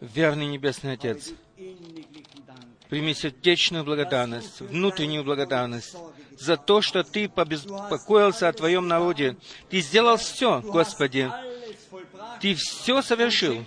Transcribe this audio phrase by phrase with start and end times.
[0.00, 1.32] Верный Небесный Отец,
[2.88, 5.96] прими сердечную благодарность, внутреннюю благодарность
[6.38, 9.36] за то, что Ты побеспокоился о Твоем народе.
[9.68, 11.30] Ты сделал все, Господи.
[12.40, 13.64] Ты все совершил.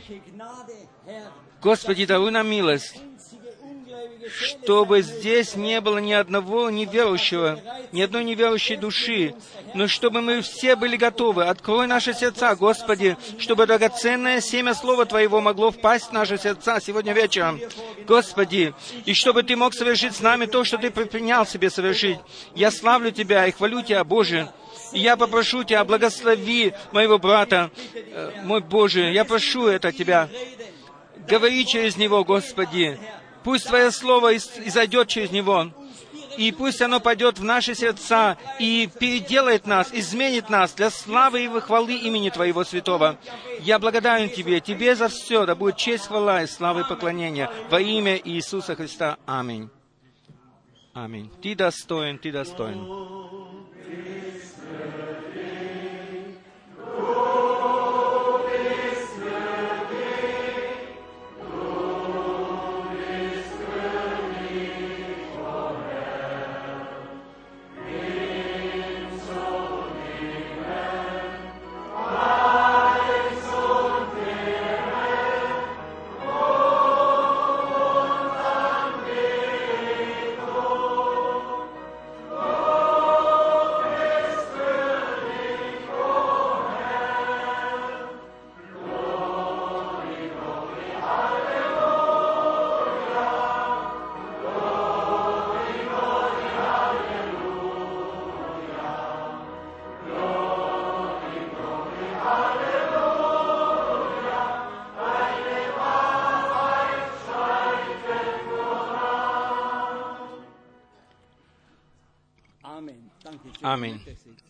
[1.61, 2.95] Господи, даруй нам милость,
[4.29, 7.59] чтобы здесь не было ни одного неверующего,
[7.91, 9.33] ни одной неверующей души,
[9.73, 11.45] но чтобы мы все были готовы.
[11.45, 17.13] Открой наши сердца, Господи, чтобы драгоценное семя Слова Твоего могло впасть в наши сердца сегодня
[17.13, 17.59] вечером.
[18.07, 18.73] Господи,
[19.05, 22.19] и чтобы Ты мог совершить с нами то, что Ты предпринял себе совершить.
[22.55, 24.49] Я славлю Тебя и хвалю Тебя, Боже.
[24.93, 30.29] И я попрошу Тебя, благослови моего брата, э, мой Боже, я прошу это Тебя.
[31.27, 32.99] Говори через него, Господи.
[33.43, 35.71] Пусть Твое Слово изойдет через него.
[36.37, 41.59] И пусть оно пойдет в наши сердца и переделает нас, изменит нас для славы и
[41.59, 43.17] хвалы имени Твоего Святого.
[43.59, 47.81] Я благодарен Тебе, Тебе за все, да будет честь, хвала и слава и поклонение во
[47.81, 49.17] имя Иисуса Христа.
[49.25, 49.69] Аминь.
[50.93, 51.29] Аминь.
[51.41, 53.38] Ты достоин, Ты достоин.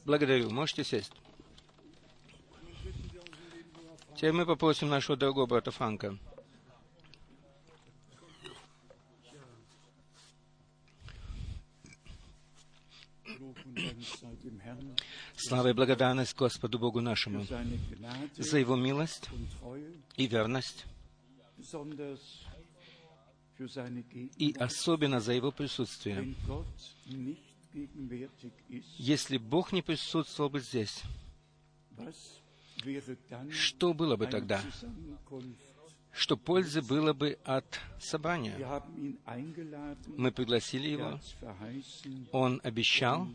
[0.09, 0.49] Благодарю.
[0.49, 1.13] Можете сесть.
[4.15, 6.17] Теперь мы попросим нашего дорогого брата Франка.
[15.37, 17.45] Слава и благодарность Господу Богу нашему
[18.35, 19.29] за Его милость
[20.15, 20.87] и верность,
[24.37, 26.35] и особенно за Его присутствие.
[28.97, 31.03] Если Бог не присутствовал бы здесь,
[33.51, 34.61] что было бы тогда?
[36.11, 38.57] Что пользы было бы от собрания?
[40.07, 41.19] Мы пригласили его,
[42.31, 43.27] он обещал,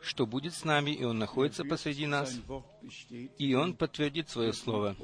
[0.00, 2.40] что будет с нами, и Он находится посреди нас,
[3.38, 4.96] и Он подтвердит свое слово,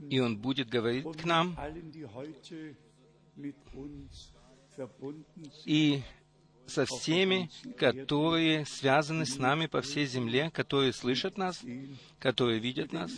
[0.00, 1.56] и Он будет говорить к нам,
[5.64, 6.02] и
[6.66, 11.62] со всеми, которые связаны с нами по всей земле, которые слышат нас,
[12.18, 13.10] которые видят нас.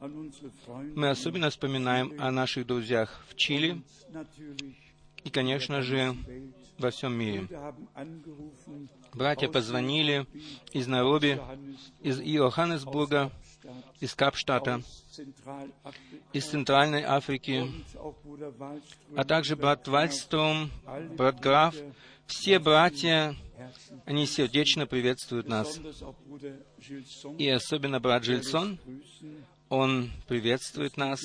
[0.00, 3.82] Мы особенно вспоминаем о наших друзьях в Чили
[5.24, 6.16] и, конечно же,
[6.78, 7.48] во всем мире.
[9.12, 10.26] Братья позвонили
[10.72, 11.40] из Нароби,
[12.00, 13.32] из Иоханнесбурга,
[14.00, 14.82] из Капштата,
[16.32, 17.70] из Центральной Африки,
[19.16, 20.70] а также брат Вальстром,
[21.16, 21.74] брат Граф,
[22.26, 23.34] все братья,
[24.04, 25.80] они сердечно приветствуют нас.
[27.38, 28.78] И особенно брат Жильсон,
[29.68, 31.20] он приветствует нас.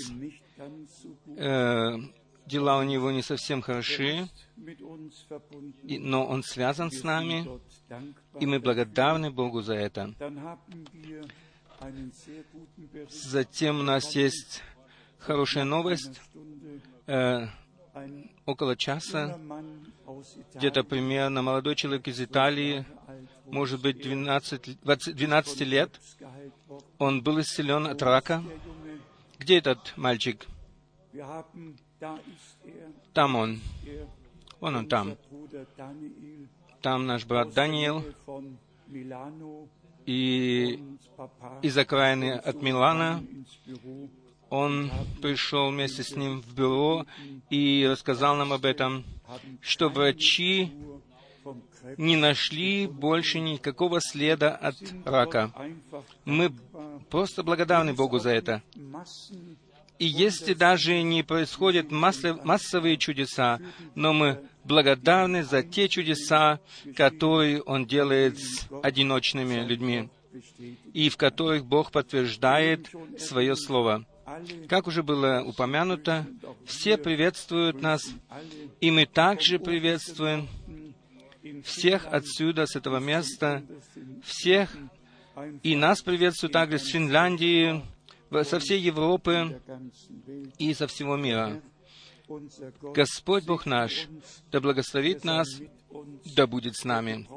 [1.37, 1.97] Э,
[2.45, 4.29] дела у него не совсем хороши,
[5.83, 7.47] но он связан с нами,
[8.39, 10.13] и мы благодарны Богу за это.
[13.09, 14.61] Затем у нас есть
[15.19, 16.21] хорошая новость.
[17.05, 17.47] Э,
[18.45, 19.39] около часа,
[20.53, 22.85] где-то примерно молодой человек из Италии,
[23.45, 25.99] может быть, 12, 20, 12 лет,
[26.97, 28.43] он был исцелен от рака.
[29.37, 30.45] Где этот мальчик?
[33.13, 33.61] Там он.
[34.59, 35.17] Вон он там.
[36.81, 38.03] Там наш брат Даниил
[40.05, 40.83] и
[41.61, 43.23] из окраины от Милана.
[44.49, 44.91] Он
[45.21, 47.05] пришел вместе с ним в бюро
[47.49, 49.03] и рассказал нам об этом,
[49.61, 50.71] что врачи
[51.97, 55.51] не нашли больше никакого следа от рака.
[56.25, 56.53] Мы
[57.09, 58.61] просто благодарны Богу за это.
[60.03, 63.61] И если даже не происходят массовые чудеса,
[63.95, 66.59] но мы благодарны за те чудеса,
[66.93, 70.09] которые Он делает с одиночными людьми.
[70.93, 74.03] и в которых Бог подтверждает свое Слово.
[74.67, 76.25] Как уже было упомянуто,
[76.65, 78.01] все приветствуют нас,
[78.81, 80.49] и мы также приветствуем
[81.63, 83.63] всех отсюда, с этого места,
[84.25, 84.75] всех,
[85.61, 87.83] и нас приветствуют также с Финляндии,
[88.43, 89.61] со всей Европы
[90.57, 91.61] и со всего мира.
[92.93, 94.07] Господь Бог наш,
[94.51, 95.47] да благословит нас,
[96.35, 97.27] да будет с нами.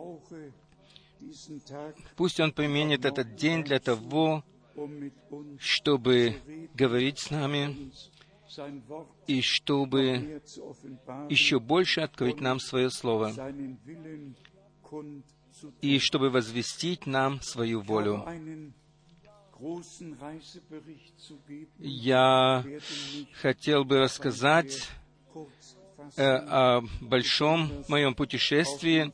[2.17, 4.45] Пусть Он применит этот день для того,
[5.59, 6.37] чтобы
[6.75, 7.93] говорить с нами
[9.27, 10.41] и чтобы
[11.29, 13.33] еще больше открыть нам Свое Слово
[15.81, 18.25] и чтобы возвестить нам свою волю.
[21.79, 22.65] Я
[23.41, 24.89] хотел бы рассказать
[26.17, 29.13] э, о большом моем путешествии,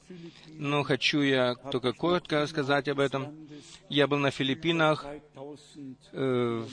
[0.48, 3.48] но хочу я только коротко рассказать об этом.
[3.88, 5.06] Я был на Филиппинах
[6.12, 6.64] э,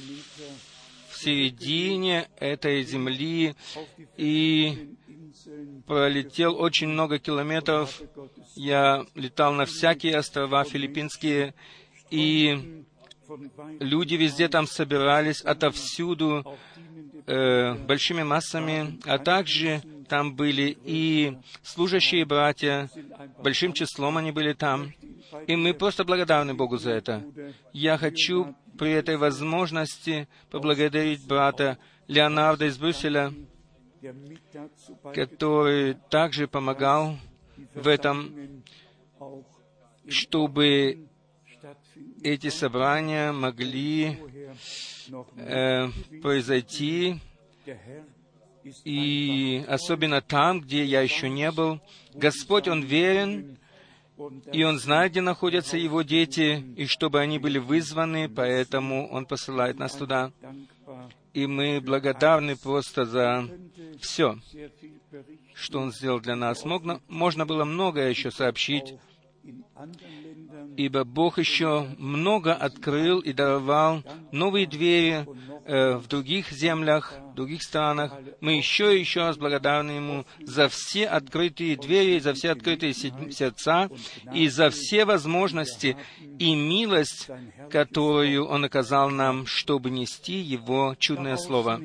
[1.09, 3.55] в середине этой земли
[4.17, 4.95] и
[5.85, 8.01] пролетел очень много километров.
[8.55, 11.53] Я летал на всякие острова филиппинские,
[12.09, 12.83] и
[13.79, 16.43] люди везде там собирались отовсюду
[17.25, 22.89] э, большими массами, а также там были и служащие братья,
[23.37, 24.91] большим числом они были там.
[25.47, 27.23] И мы просто благодарны Богу за это.
[27.71, 31.77] Я хочу при этой возможности поблагодарить брата
[32.07, 33.31] Леонарда из Брюсселя,
[35.13, 37.17] который также помогал
[37.75, 38.63] в этом,
[40.07, 41.08] чтобы
[42.23, 44.17] эти собрания могли
[45.37, 45.87] э,
[46.21, 47.19] произойти,
[48.83, 51.79] и особенно там, где я еще не был.
[52.13, 53.57] Господь, Он верен,
[54.51, 59.79] и Он знает, где находятся Его дети, и чтобы они были вызваны, поэтому Он посылает
[59.79, 60.31] нас туда.
[61.33, 63.49] И мы благодарны просто за
[64.01, 64.37] все,
[65.53, 66.65] что Он сделал для нас.
[66.65, 68.95] Можно, можно было многое еще сообщить,
[70.77, 75.25] ибо Бог еще много открыл и даровал новые двери
[75.65, 78.13] э, в других землях, в других странах.
[78.41, 83.89] Мы еще и еще раз благодарны Ему за все открытые двери, за все открытые сердца
[84.33, 85.95] и за все возможности
[86.37, 87.29] и милость,
[87.69, 91.81] которую Он оказал нам, чтобы нести Его чудное Слово.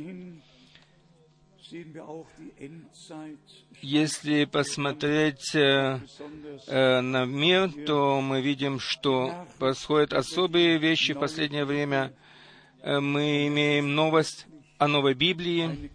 [3.85, 6.01] Если посмотреть э,
[6.69, 12.15] э, на мир, то мы видим, что происходят особые вещи в последнее время.
[12.81, 14.47] Э, мы имеем новость
[14.79, 15.91] о новой Библии,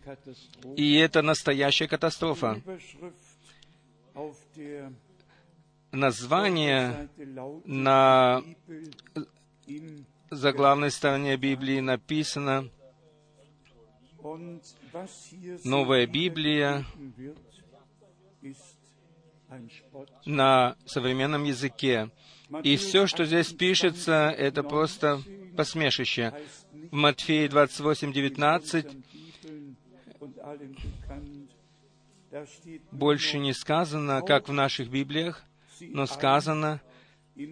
[0.76, 2.62] и это настоящая катастрофа.
[5.92, 7.10] Название
[7.66, 8.44] на
[10.30, 12.70] заглавной стороне Библии написано
[15.64, 16.86] «Новая Библия
[20.26, 22.10] на современном языке.
[22.64, 25.22] И все, что здесь пишется, это просто
[25.56, 26.34] посмешище.
[26.92, 28.88] В Матфея 28, 19
[32.92, 35.44] больше не сказано, как в наших Библиях,
[35.82, 36.82] но сказано,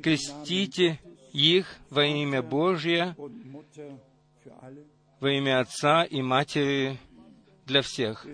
[0.03, 0.99] крестите
[1.33, 3.15] их во имя Божье,
[5.19, 6.97] во имя Отца и Матери
[7.65, 8.25] для всех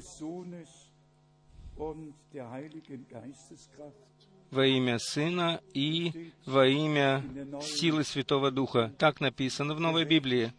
[4.49, 7.23] во имя Сына и во имя
[7.61, 8.93] силы Святого Духа.
[8.97, 10.53] Так написано в Новой Библии.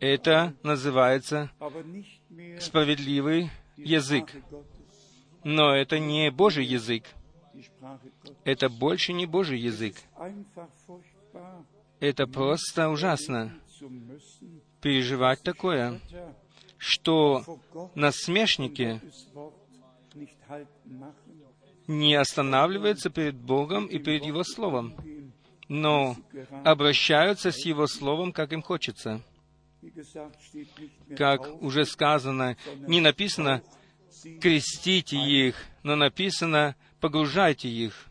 [0.00, 1.50] Это называется
[2.60, 4.32] справедливый язык.
[5.44, 7.04] Но это не Божий язык.
[8.44, 9.96] Это больше не Божий язык.
[12.00, 13.52] Это просто ужасно
[14.80, 16.00] переживать такое,
[16.76, 17.58] что
[17.94, 19.00] насмешники
[21.88, 24.94] не останавливаются перед Богом и перед Его Словом,
[25.68, 26.16] но
[26.64, 29.22] обращаются с Его Словом, как им хочется.
[31.16, 33.62] Как уже сказано, не написано
[34.40, 38.08] «крестите их», но написано «погружайте их».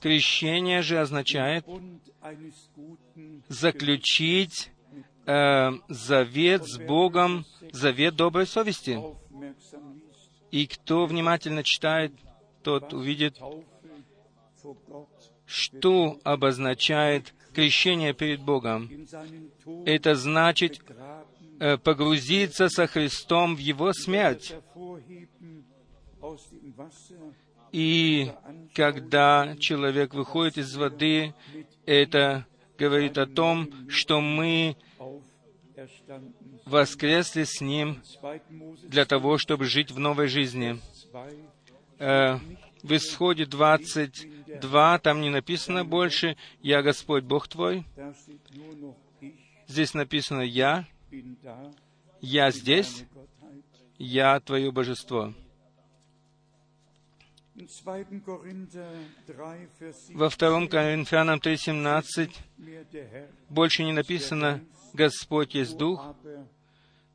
[0.00, 1.64] Крещение же означает
[3.48, 4.70] заключить
[5.24, 8.98] э, завет с Богом, завет доброй совести.
[10.52, 12.12] И кто внимательно читает,
[12.62, 13.38] тот увидит,
[15.46, 18.88] что обозначает крещение перед Богом.
[19.86, 20.80] Это значит
[21.58, 24.54] э, погрузиться со Христом в Его смерть.
[27.72, 28.30] И
[28.74, 31.34] когда человек выходит из воды
[31.86, 32.46] Это
[32.78, 34.76] говорит о том, что мы
[36.64, 38.34] воскресли с Ним 2.
[38.50, 40.78] Mose для того, чтобы жить в новой жизни.
[41.10, 41.26] 2,
[41.98, 42.40] Э,
[42.82, 47.84] в Исходе 22, там не написано больше «Я Господь Бог твой».
[49.68, 50.88] Здесь написано «Я»,
[52.20, 53.04] «Я здесь».
[53.98, 55.32] «Я Твое Божество».
[57.54, 58.20] In 2.
[58.24, 58.88] Korinther
[59.26, 64.60] 3, Vers 7 Во 2 Коринфянам 3.17 mir der Herr, больше не написано
[64.92, 66.14] «Господь есть Дух»,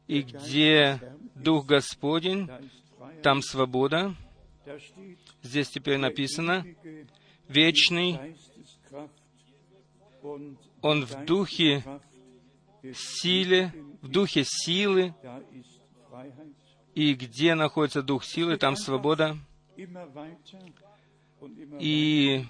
[0.07, 0.99] и где
[1.35, 2.49] Дух Господень,
[3.21, 4.15] там свобода.
[5.43, 6.65] Здесь теперь написано
[7.47, 8.35] «Вечный,
[10.81, 11.83] Он в духе
[12.93, 15.13] силе, в духе силы,
[16.95, 19.37] и где находится Дух силы, там свобода».
[21.79, 22.45] И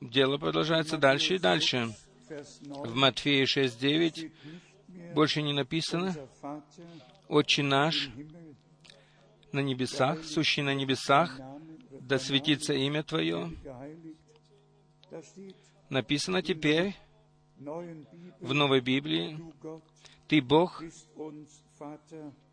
[0.00, 1.94] дело продолжается дальше и дальше.
[2.30, 2.44] Weiter.
[2.44, 4.32] Vers 9 В Матфея 6.9 steht nicht
[4.88, 6.14] mehr больше не написано
[7.28, 8.10] «Отче наш
[9.52, 11.40] на небесах, сущий на небесах,
[12.00, 13.52] да светится имя Твое».
[15.88, 16.94] Написано теперь
[17.58, 19.38] в Новой Библии
[20.28, 20.82] «Ты Бог.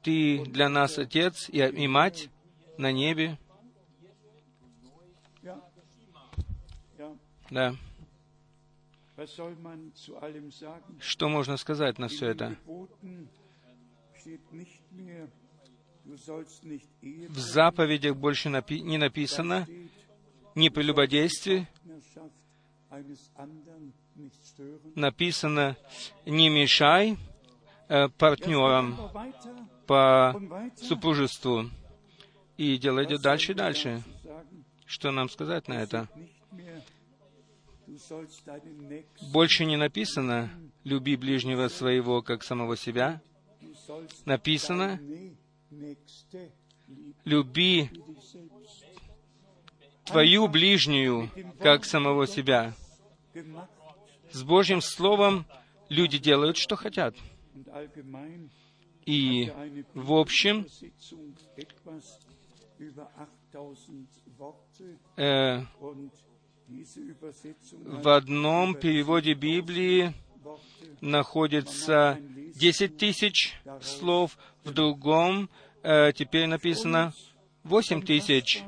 [0.04, 2.30] Ты для нас Отец и, и Мать
[2.78, 3.38] на небе».
[7.50, 7.76] Да.
[11.00, 12.56] Что можно сказать на все это?
[17.30, 19.68] В заповедях больше напи- не написано.
[20.56, 21.68] Ни прелюбодействие,
[24.96, 25.76] написано
[26.26, 27.18] «Не мешай
[27.90, 28.98] э, партнерам
[29.86, 30.40] по
[30.78, 31.70] супружеству».
[32.58, 34.02] И дело идет дальше и дальше.
[34.86, 36.08] Что нам сказать на это?
[39.32, 40.50] Больше не написано
[40.84, 43.22] «люби ближнего своего, как самого себя».
[44.25, 45.00] Написано
[47.24, 47.89] «люби
[50.06, 52.74] твою ближнюю, как самого себя».
[54.32, 55.46] С Божьим Словом
[55.89, 57.15] люди делают, что хотят.
[59.06, 59.53] И
[59.94, 62.20] в общем, Übersetzung etwas
[62.77, 65.63] über 8000 Worte э,
[66.68, 70.14] в одном переводе Библии
[71.02, 72.20] находится
[72.56, 75.50] 10 тысяч слов, в другом
[75.84, 77.14] э, теперь написано
[77.64, 78.64] 8 тысяч.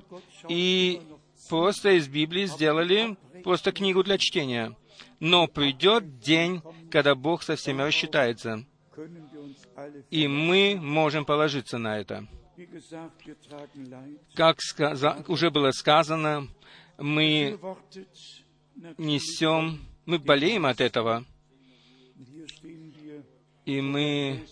[0.47, 1.01] И
[1.49, 4.75] просто из Библии сделали просто книгу для чтения.
[5.19, 8.65] Но придет день, когда Бог со всеми рассчитается.
[10.09, 12.27] И мы можем положиться на это.
[14.35, 14.57] Как
[15.27, 16.47] уже было сказано,
[16.99, 17.59] мы
[18.97, 21.25] несем, мы болеем от этого,
[23.65, 24.45] и мы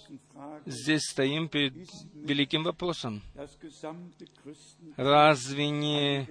[0.66, 1.74] здесь стоим перед
[2.13, 3.22] великим вопросом.
[4.96, 6.27] Разве не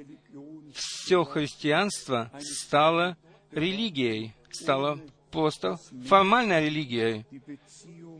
[0.74, 3.16] все христианство стало
[3.50, 7.26] религией, стало просто формальной религией,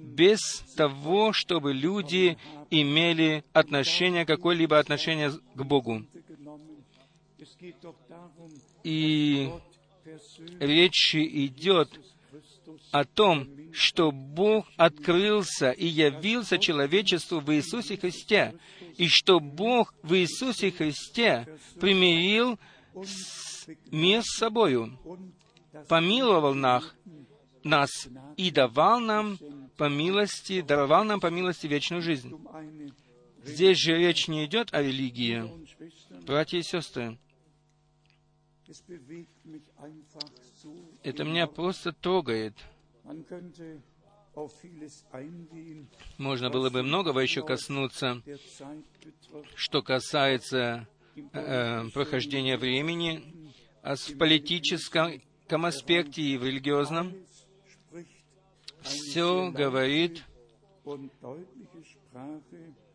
[0.03, 0.41] без
[0.77, 2.37] того, чтобы люди
[2.71, 6.05] имели отношение, какое-либо отношение к Богу.
[8.85, 9.51] И
[10.61, 11.91] речь идет
[12.91, 18.55] о том, что Бог открылся и явился человечеству в Иисусе Христе,
[18.97, 21.47] и что Бог в Иисусе Христе
[21.81, 22.59] примирил
[23.91, 24.99] мир с собою,
[25.89, 26.95] помиловал нас,
[27.63, 29.39] нас и давал нам
[29.77, 32.35] по милости, даровал нам по милости вечную жизнь.
[33.45, 35.45] Здесь же речь не идет о религии.
[36.27, 37.19] Братья и сестры,
[41.03, 42.55] это меня просто трогает.
[46.19, 48.23] Можно было бы многого еще коснуться,
[49.55, 50.87] что касается
[51.33, 55.23] э, прохождения времени, а в политическом
[55.65, 57.15] аспекте и в религиозном
[58.83, 60.23] все говорит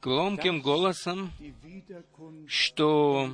[0.01, 1.31] громким голосом,
[2.47, 3.33] что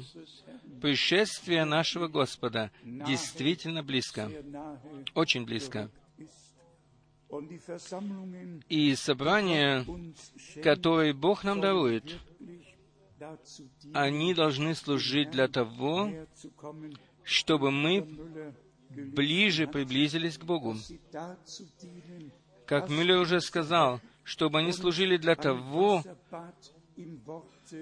[0.82, 4.32] пришествие нашего Господа действительно близко,
[5.14, 5.90] очень близко.
[8.70, 9.86] И собрания,
[10.64, 12.18] которые Бог нам дарует,
[13.94, 16.10] они должны служить для того,
[17.24, 18.02] чтобы мы
[18.90, 20.76] ближе приблизились к Богу.
[22.66, 26.04] Как Мюллер уже сказал, чтобы они служили для того,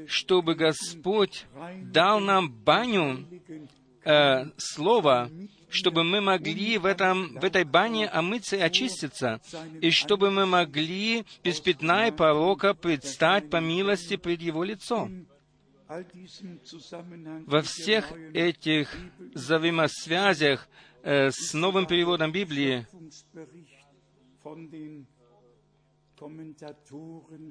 [0.08, 1.46] чтобы Господь
[1.84, 3.26] дал нам баню,
[4.04, 5.30] э, Слово,
[5.70, 9.42] чтобы мы могли в, этом, в этой бане омыться и очиститься,
[9.82, 15.10] и чтобы мы могли без пятна и порока предстать по милости пред Его лицо.
[15.88, 18.96] Во всех этих
[19.34, 20.68] взаимосвязях
[21.04, 22.88] э, с новым переводом Библии,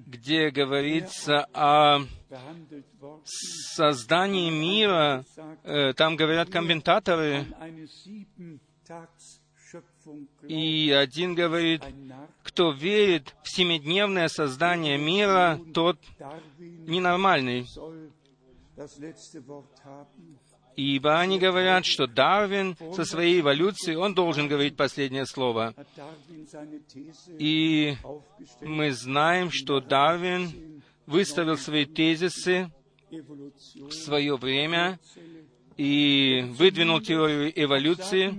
[0.07, 2.01] где говорится о
[3.25, 5.25] создании мира,
[5.65, 7.47] э, там говорят комментаторы,
[10.49, 11.83] и один говорит,
[12.43, 15.99] кто верит в семидневное создание мира, тот
[16.59, 17.67] ненормальный.
[20.77, 25.75] Ибо они говорят, что Дарвин со своей эволюцией, он должен говорить последнее слово.
[27.39, 27.97] И
[28.61, 32.71] мы знаем, что Дарвин выставил свои тезисы
[33.11, 34.99] в свое время
[35.77, 38.33] и выдвинул теорию эволюции.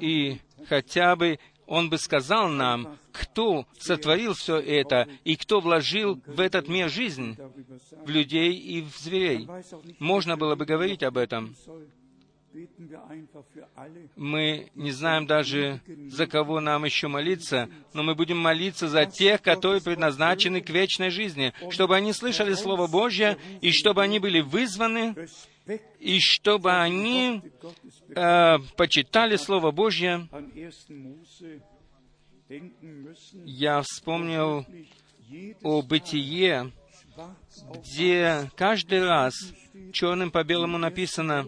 [0.00, 6.40] И хотя бы он бы сказал нам, кто сотворил все это и кто вложил в
[6.40, 7.36] этот мир жизнь,
[8.04, 9.48] в людей и в зверей.
[9.98, 11.54] Можно было бы говорить об этом.
[14.14, 19.42] Мы не знаем даже, за кого нам еще молиться, но мы будем молиться за тех,
[19.42, 25.16] которые предназначены к вечной жизни, чтобы они слышали Слово Божье, и чтобы они были вызваны,
[25.98, 27.42] и чтобы они
[28.14, 30.28] э, почитали Слово Божье.
[33.44, 34.66] Я вспомнил
[35.62, 36.72] о бытие,
[37.76, 39.34] где каждый раз
[39.92, 41.46] черным по белому написано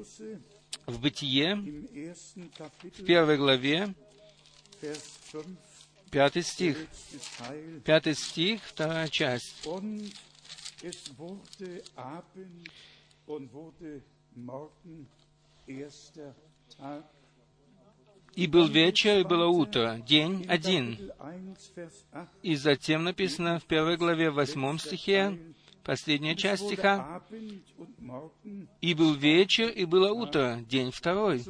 [0.87, 3.95] в Бытие, в первой главе,
[6.11, 6.79] пятый стих.
[7.85, 9.69] Пятый стих, вторая часть.
[18.35, 21.11] И был вечер, и было утро, день один.
[22.43, 25.39] И затем написано в первой главе, в восьмом стихе,
[25.83, 27.23] последняя часть стиха,
[28.83, 31.43] «И был вечер, и было утро, день второй».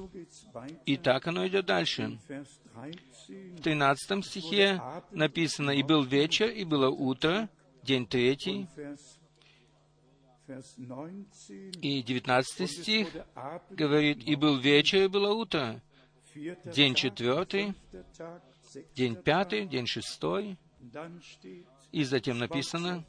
[0.84, 2.18] И так оно идет дальше.
[3.26, 7.48] В тринадцатом стихе написано, «И был вечер, и было утро,
[7.82, 8.68] день третий».
[11.82, 13.08] И девятнадцатый стих
[13.70, 15.82] говорит, «И был вечер, и было утро,
[16.64, 17.74] день четвертый,
[18.94, 20.56] день пятый, день шестой».
[21.92, 23.04] И затем написано,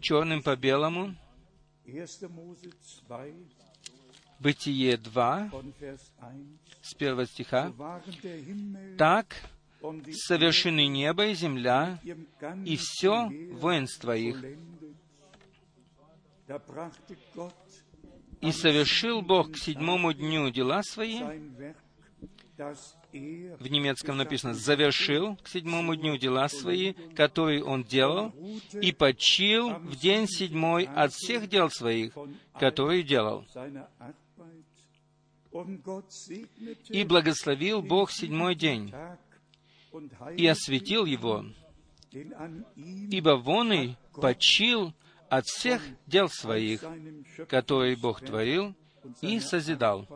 [0.00, 1.14] черным по белому,
[4.40, 5.50] Бытие 2,
[6.82, 7.72] с первого стиха,
[8.98, 9.36] «Так
[10.12, 12.00] совершены небо и земля,
[12.64, 14.42] и все воинство их.
[18.40, 21.20] И совершил Бог к седьмому дню дела свои,
[22.56, 28.32] в немецком написано, завершил к седьмому дню дела свои, которые он делал,
[28.80, 32.16] и почил в день седьмой от всех дел своих,
[32.58, 33.46] которые делал.
[36.88, 38.92] И благословил Бог седьмой день,
[40.36, 41.44] и осветил его,
[42.12, 44.92] ибо вон и почил
[45.36, 46.84] от всех дел своих,
[47.48, 48.74] которые Бог творил
[49.20, 50.08] и созидал.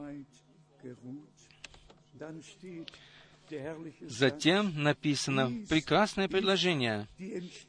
[4.00, 7.06] Затем написано прекрасное предложение.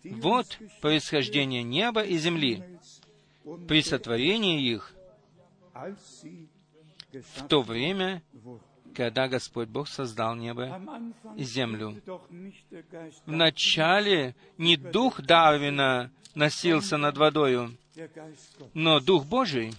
[0.04, 2.64] Вот происхождение неба и земли
[3.68, 4.94] при сотворении их
[7.12, 8.22] в то время,
[8.94, 10.82] когда Господь Бог создал небо
[11.38, 12.02] и землю.
[13.26, 17.76] Вначале не дух Дарвина носился над водою,
[18.74, 19.74] но Дух Божий.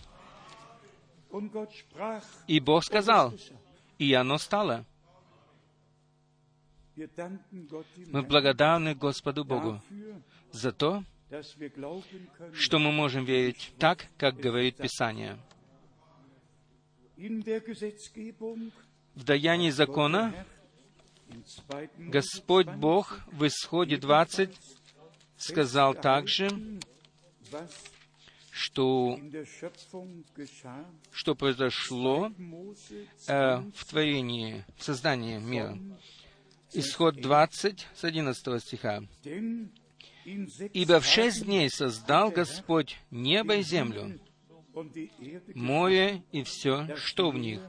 [2.47, 3.35] И Бог сказал,
[3.99, 4.85] и оно стало.
[6.97, 9.81] Мы благодарны Господу Богу
[10.51, 11.05] за то,
[12.53, 15.39] что мы можем верить так, как говорит Писание.
[19.15, 20.47] В даянии закона
[21.99, 24.51] Господь Бог в Исходе 20
[25.41, 26.49] сказал также,
[28.51, 29.19] что,
[31.11, 32.31] что произошло
[33.27, 35.79] э, в творении, в создании мира.
[36.73, 39.03] Исход 20 с 11 стиха.
[40.25, 44.21] «Ибо в шесть дней создал Господь небо и землю,
[45.55, 47.61] море и все, что в них,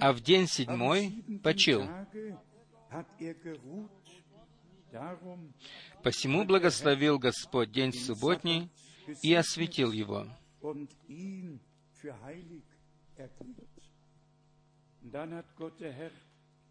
[0.00, 1.88] а в день седьмой почил.
[6.02, 8.70] Посему благословил Господь день субботний
[9.22, 10.26] и осветил его.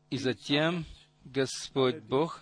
[0.10, 0.86] И затем
[1.26, 2.42] Господь Бог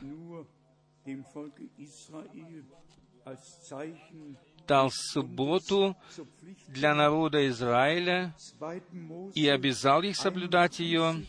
[4.72, 5.98] дал субботу
[6.70, 8.76] для народа Израиля 2.
[8.94, 11.26] Mose, и обязал их соблюдать ее.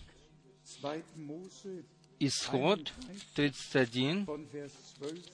[0.80, 0.96] 2.
[1.16, 1.84] Mose
[2.20, 2.92] Исход
[3.34, 5.32] 31 von Vers 12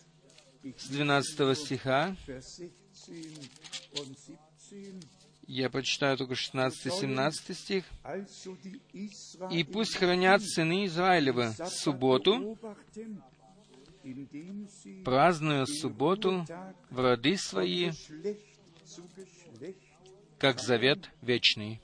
[0.62, 2.16] ich с 12 стиха.
[2.26, 3.50] Vers 16
[4.00, 4.18] und
[4.70, 5.06] 17.
[5.46, 7.84] Я прочитаю только 16-17 стих.
[9.50, 12.58] «И пусть хранят сыны Израилевы субботу,
[15.04, 16.44] празднуя субботу
[16.90, 17.90] в роды свои,
[20.38, 21.80] как завет вечный».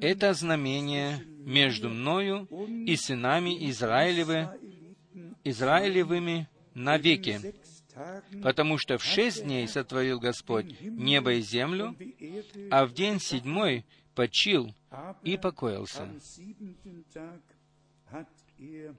[0.00, 2.46] Это знамение между мною
[2.86, 4.48] и сынами Израилевы,
[5.44, 7.54] Израилевыми навеки.
[8.42, 11.94] Потому что в шесть дней сотворил Господь небо и землю,
[12.70, 14.74] а в день седьмой почил
[15.22, 16.08] и покоился.
[18.10, 18.94] er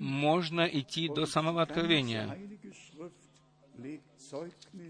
[0.00, 2.38] Можно идти до самого откровения.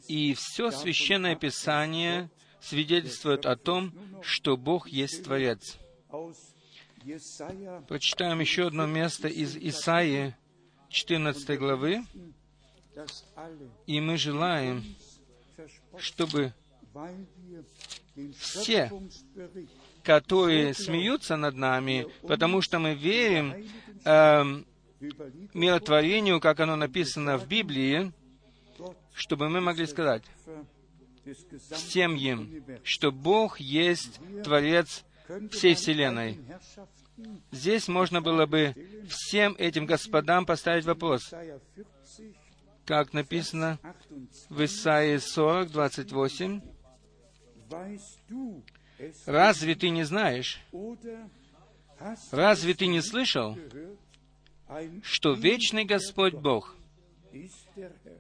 [0.09, 5.79] И все священное Писание свидетельствует о том, что Бог есть Творец.
[7.89, 10.37] Прочитаем еще одно место из Исаии
[10.89, 12.05] 14 главы,
[13.87, 14.85] и мы желаем,
[15.97, 16.53] чтобы
[18.39, 18.91] Все.
[20.03, 23.69] Которые смеются над нами, потому что мы верим
[24.05, 24.65] überliefert
[25.55, 28.13] миротворению, как оно написано в Библии,
[29.15, 30.23] чтобы мы могли сказать
[31.71, 35.05] всем им, что Бог есть Творец
[35.51, 36.39] всей Вселенной.
[37.53, 38.75] Здесь можно было бы
[39.09, 41.61] всем этим господам поставить вопрос, Jesaja
[42.17, 42.35] 40,
[42.87, 46.61] как написано 28, в Исаии 40, 28.
[47.71, 48.63] weißt du
[48.99, 50.61] es «Разве ты не знаешь,
[52.33, 53.57] разве ты не слышал,
[55.03, 56.77] что вечный Господь Бог,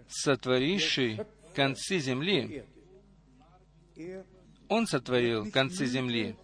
[0.08, 1.20] сотворивший
[1.54, 2.64] концы земли,
[4.68, 6.36] Он сотворил концы земли.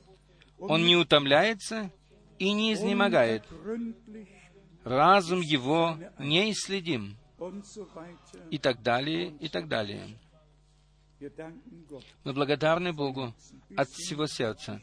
[0.59, 1.93] Он не утомляется
[2.39, 3.45] и не изнемогает.
[4.85, 7.17] Разум его неисследим.
[8.51, 10.19] И так далее, и так далее.
[12.25, 13.35] Мы благодарны Богу
[13.77, 14.81] от всего сердца.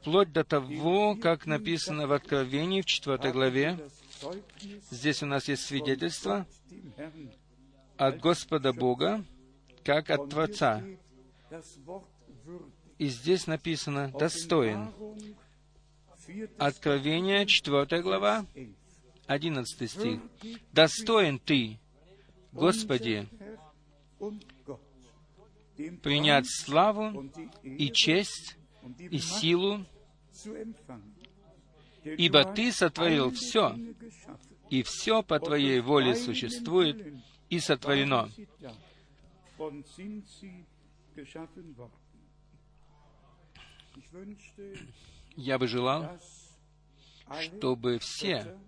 [0.00, 3.78] Вплоть до того, как написано в Откровении в 4 главе,
[4.90, 6.46] здесь у нас есть свидетельство
[7.96, 9.24] от Господа Бога,
[9.84, 10.82] как от Творца.
[12.98, 14.92] И здесь написано «достоин».
[16.58, 18.78] Откровение, 4 глава, 11.
[19.28, 20.20] 11 стих.
[20.72, 21.78] «Достоин Ты,
[22.52, 23.28] Господи,
[26.02, 27.30] принять славу
[27.62, 28.56] и честь
[28.98, 29.84] и силу,
[32.04, 33.76] ибо Ты сотворил все,
[34.70, 37.14] и все по Твоей воле существует
[37.50, 38.30] и сотворено.
[45.38, 46.18] Я бы желал,
[47.40, 48.58] чтобы все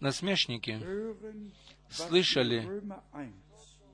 [0.00, 0.80] насмешники
[1.90, 3.34] слышали, in Römer 1,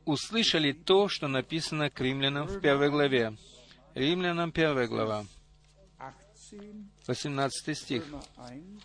[0.04, 3.36] услышали то, что написано к римлянам в первой главе.
[3.94, 5.26] Римлянам первая глава,
[7.08, 8.06] 18, 18 стих.
[8.06, 8.80] Römer 1,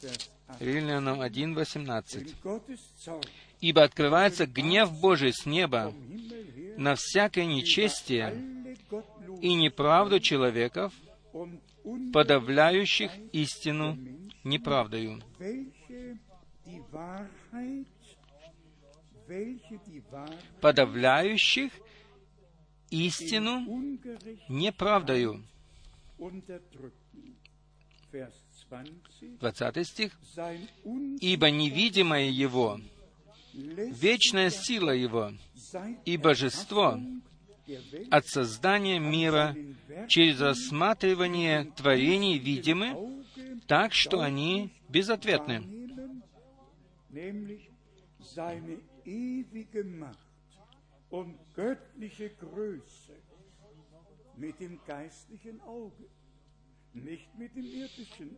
[0.00, 0.66] Vers 8.
[0.66, 2.22] Римлянам 1, 18.
[2.22, 3.22] Denn Gottes Zorn
[3.60, 5.92] «Ибо открывается гнев Божий с неба
[6.78, 8.78] на всякое нечестие
[9.42, 10.94] и неправду человеков,
[12.12, 13.98] подавляющих истину
[14.44, 15.22] неправдою».
[20.60, 21.72] подавляющих
[22.90, 23.98] истину
[24.48, 25.44] неправдою.
[26.18, 27.36] unterdrücken.
[28.12, 28.34] Vers
[28.68, 29.38] 20.
[29.38, 30.18] 20 стих.
[31.20, 32.80] «Ибо невидимое Его,
[33.52, 35.32] вечная сила Его
[36.04, 37.00] и божество
[38.10, 39.56] от создания мира
[40.08, 43.24] через рассматривание творений видимы,
[43.66, 45.62] так что они безответны».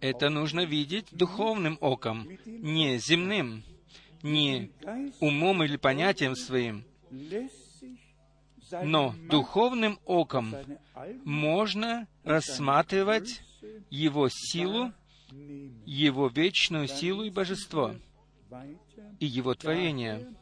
[0.01, 3.63] Это нужно видеть духовным оком, не земным,
[4.23, 4.71] не
[5.21, 6.85] умом или понятием своим,
[8.85, 10.55] но духовным оком
[11.25, 13.43] можно рассматривать
[13.91, 14.93] Его силу.
[15.87, 17.95] Его вечную силу и божество,
[19.19, 20.35] и Его творение.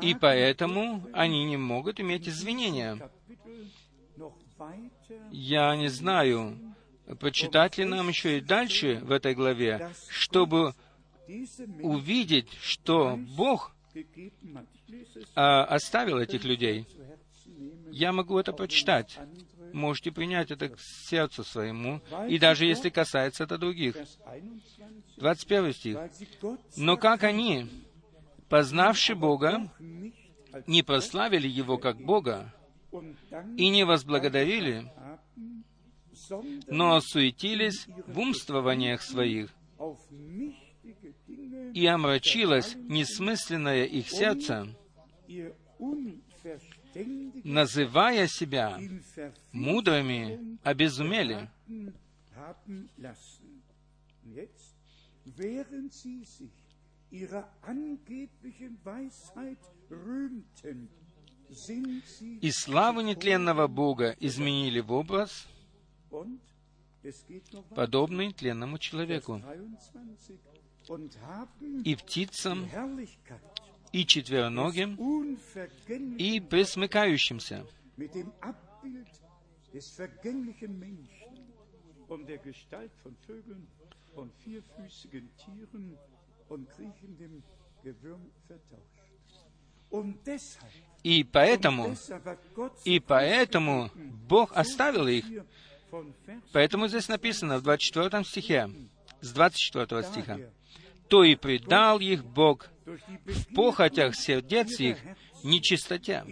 [0.00, 3.10] И поэтому они не могут иметь извинения.
[5.30, 6.58] Я не знаю,
[7.18, 10.74] почитать ли нам еще и дальше в этой главе, чтобы
[11.80, 13.72] увидеть, что Бог
[15.34, 16.86] а, оставил этих людей.
[17.90, 19.18] Я могу это прочитать.
[19.18, 23.96] Andere, Можете принять это к сердцу своему, и даже если касается это других.
[23.96, 24.08] Vers
[25.16, 25.98] 21, 21 стих.
[26.76, 27.68] Но как они,
[28.48, 29.70] познавши Бога,
[30.66, 32.52] не прославили Его как Бога
[33.56, 34.90] и не возблагодарили,
[36.66, 39.54] но осуетились в умствованиях своих,
[41.74, 44.74] и омрачилось несмысленное их сердце,
[47.44, 48.78] называя себя
[49.52, 51.48] мудрыми, обезумели.
[62.40, 65.48] И славу нетленного Бога изменили в образ,
[67.74, 70.38] подобный тленному человеку, 23.
[70.88, 72.68] Und haben и птицам,
[73.92, 74.96] и четвероногим,
[76.16, 77.66] и пресмыкающимся,
[91.02, 91.96] И поэтому,
[92.84, 93.90] и поэтому
[94.28, 95.24] Бог оставил их.
[96.52, 98.70] Поэтому здесь написано в 24 стихе,
[99.20, 100.38] с 24 стиха,
[101.08, 104.98] «То и предал их Бог в похотях сердец их
[105.42, 106.24] нечистоте,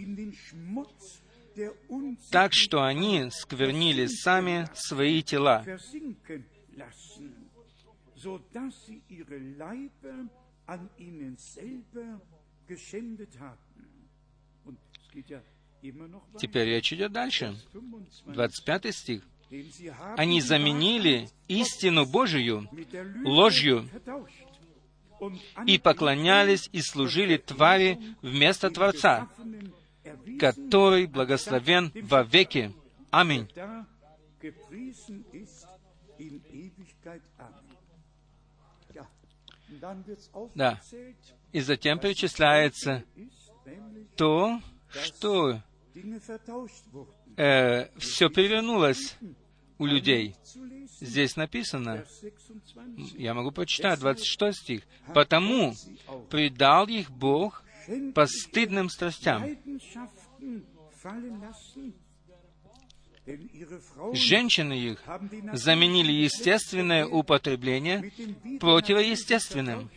[2.31, 5.65] так что они сквернили сами свои тела.
[16.37, 17.55] Теперь речь идет дальше.
[17.73, 18.33] 25.
[18.33, 19.27] 25 стих.
[20.15, 22.69] Они заменили истину Божию
[23.23, 23.89] ложью
[25.65, 29.27] и поклонялись и служили твари вместо Творца,
[30.39, 32.73] который благословен во веки.
[33.09, 33.49] Аминь.
[40.55, 40.81] Да.
[41.51, 43.03] И затем перечисляется
[44.15, 45.61] то, что
[46.91, 47.89] wurden.
[47.97, 49.15] все перевернулось
[49.79, 50.35] у людей.
[50.99, 53.15] Здесь написано, Vers 26.
[53.17, 54.81] я могу прочитать 26 стих,
[55.13, 55.73] «Потому
[56.29, 57.63] предал их Бог
[58.13, 59.57] постыдным страстям,
[64.13, 65.03] женщины их
[65.53, 68.11] заменили естественное употребление
[68.59, 69.89] противоестественным,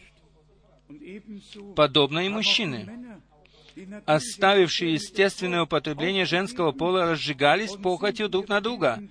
[1.75, 3.21] подобно и мужчины,
[4.05, 9.03] оставившие естественное употребление женского пола, разжигались похотью друг на друга,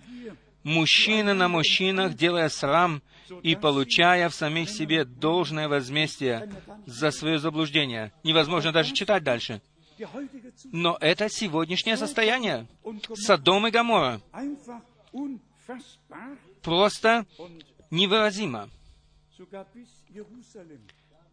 [0.63, 3.01] мужчины на мужчинах, делая срам
[3.43, 6.51] и получая в самих себе должное возмездие
[6.85, 8.11] за свое заблуждение.
[8.23, 9.61] Невозможно даже читать дальше.
[10.65, 12.67] Но это сегодняшнее состояние.
[13.13, 14.21] Содом и Гамора.
[16.61, 17.25] Просто
[17.89, 18.69] невыразимо.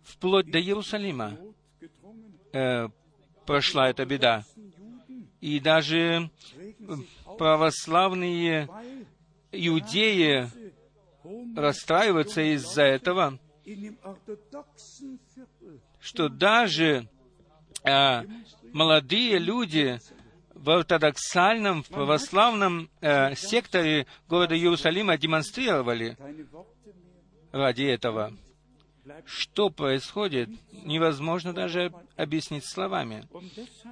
[0.02, 1.36] Вплоть до Иерусалима
[2.52, 2.88] э,
[3.46, 4.44] прошла эта беда.
[5.40, 6.30] И даже
[7.38, 8.68] православные
[9.52, 10.50] иудеи
[11.56, 13.38] расстраиваются из-за этого,
[16.00, 17.08] что даже
[17.84, 18.22] э,
[18.72, 20.00] молодые люди
[20.54, 26.16] в ортодоксальном, в православном э, секторе города Иерусалима демонстрировали
[27.52, 28.32] ради этого.
[29.26, 33.26] Что происходит, невозможно даже объяснить словами.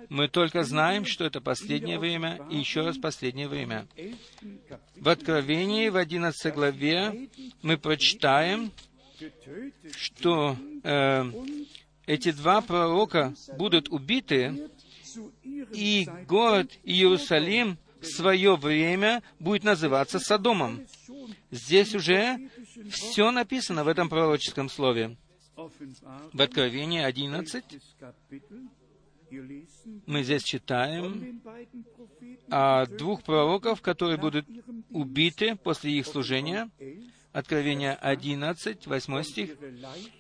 [0.09, 3.87] Мы только знаем, что это последнее время и еще раз последнее время.
[3.97, 4.69] im 11.
[4.69, 7.29] Kapitel В Откровении, в 11 главе,
[7.63, 8.73] мы прочитаем,
[9.97, 11.25] что э,
[12.07, 14.71] эти два пророка будут убиты,
[15.73, 20.87] и город Иерусалим в свое время будет называться Содомом.
[21.51, 22.51] Здесь уже
[22.91, 25.17] все написано в этом пророческом слове.
[25.57, 27.65] В Откровении 11
[30.07, 31.43] мы здесь читаем
[32.51, 34.47] о двух пророков, которые будут
[34.91, 36.71] убиты после их служения.
[37.33, 39.57] Откровение 11, 8 стих.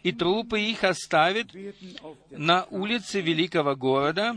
[0.03, 1.49] «И трупы их оставят
[2.31, 4.37] на улице великого города,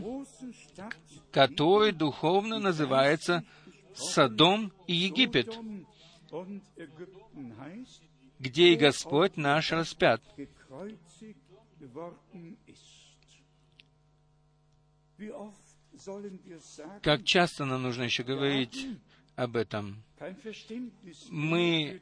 [1.32, 3.43] который духовно называется
[3.93, 5.58] Содом и Египет,
[8.39, 10.21] где и Господь наш распят».
[17.01, 18.87] Как часто нам нужно еще говорить
[19.35, 20.03] об этом?
[21.29, 22.01] Мы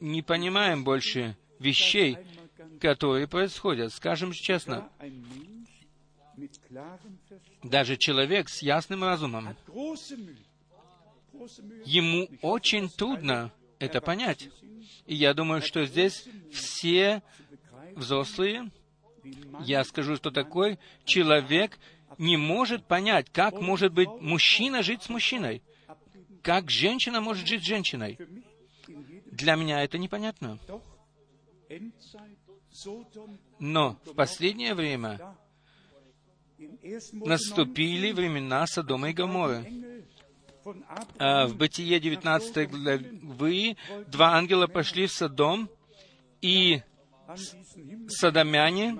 [0.00, 2.18] не понимаем больше вещей,
[2.80, 3.92] которые происходят.
[3.92, 4.90] Скажем честно,
[7.62, 9.56] даже человек с ясным разумом,
[11.84, 14.48] ему очень трудно это понять.
[15.06, 17.22] И я думаю, что здесь все
[17.94, 18.70] взрослые,
[19.60, 21.78] я скажу, что такой человек
[22.18, 25.62] не может понять, как может быть мужчина жить с мужчиной,
[26.42, 28.18] как женщина может жить с женщиной.
[29.30, 30.58] Для меня это непонятно.
[33.58, 35.36] Но в последнее время
[37.12, 39.66] наступили времена Содома и Гоморры.
[41.18, 43.76] А в Бытие 19 главы
[44.06, 45.68] два ангела пошли в Содом,
[46.40, 46.82] и
[48.08, 48.98] садомяне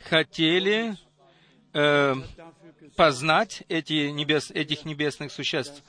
[0.00, 0.96] хотели
[1.72, 2.14] э,
[2.96, 5.82] познать эти небес, этих небесных существ.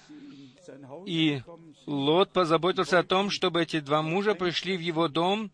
[1.05, 1.41] И
[1.85, 5.51] Лот позаботился о том, чтобы эти два мужа пришли в его дом,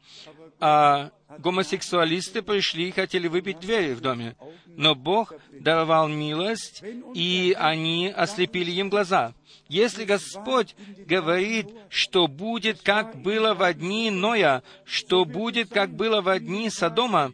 [0.62, 4.36] а гомосексуалисты пришли и хотели выпить двери в доме.
[4.68, 9.34] Но Бог даровал милость, и они ослепили им глаза.
[9.68, 10.76] Если Господь
[11.08, 17.34] говорит, что будет, как было в дни Ноя, что будет, как было в дни Содома,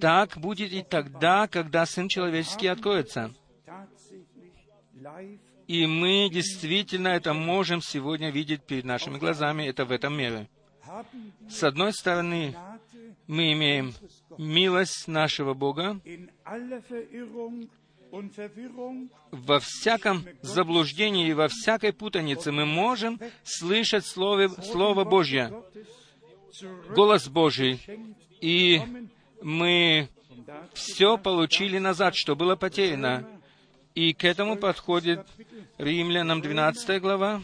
[0.00, 3.32] так будет и тогда, когда Сын Человеческий откроется.
[5.68, 10.48] И мы действительно это можем сегодня видеть перед нашими глазами, это в этом мире.
[11.48, 12.56] С одной стороны,
[13.26, 13.92] мы имеем
[14.38, 16.00] милость нашего Бога
[19.30, 25.52] во всяком заблуждении и во всякой путанице мы можем слышать Слово, Слово Божье,
[26.94, 27.80] голос Божий,
[28.40, 28.80] и
[29.42, 30.08] мы
[30.74, 33.28] все получили назад, что было потеряно.
[33.94, 35.26] И к этому подходит
[35.78, 37.42] Римлянам 12 глава,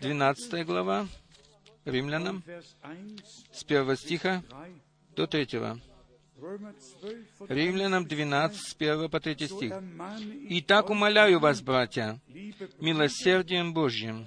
[0.00, 1.06] 12 глава,
[1.84, 2.42] Римлянам,
[3.52, 4.42] с первого стиха
[5.14, 5.78] до третьего.
[7.48, 9.72] Римлянам 12, с 1 по 3 стих.
[10.50, 12.20] «Итак, умоляю вас, братья,
[12.80, 14.26] милосердием Божьим,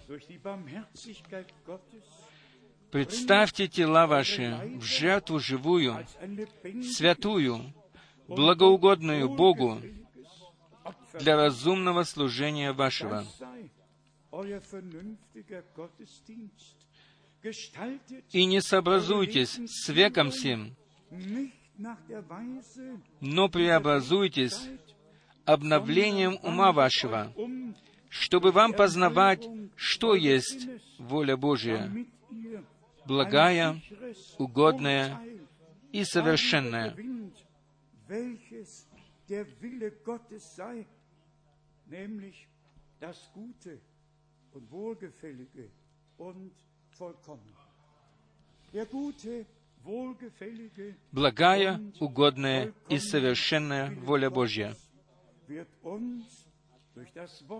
[2.92, 6.06] представьте тела ваши в жертву живую,
[6.84, 7.74] святую,
[8.28, 9.82] благоугодную Богу
[11.14, 13.26] для разумного служения вашего.
[18.32, 20.76] И не сообразуйтесь с веком сим,
[23.22, 24.70] но преобразуйтесь
[25.46, 27.32] обновлением ума вашего,
[28.10, 31.92] чтобы вам познавать, что есть воля Божия,
[33.06, 33.82] благая,
[34.38, 35.22] угодная
[35.92, 36.96] и совершенная.
[51.12, 54.76] Благая, угодная и совершенная воля Божья.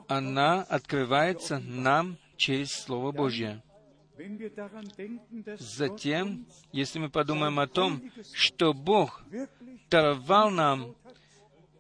[0.08, 3.62] Она открывается нам через Слово Божье.
[5.60, 8.02] Затем, если мы подумаем о том,
[8.34, 9.24] что Бог
[9.92, 10.96] даровал нам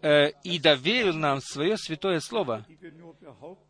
[0.02, 2.66] э, и доверил нам свое святое Слово,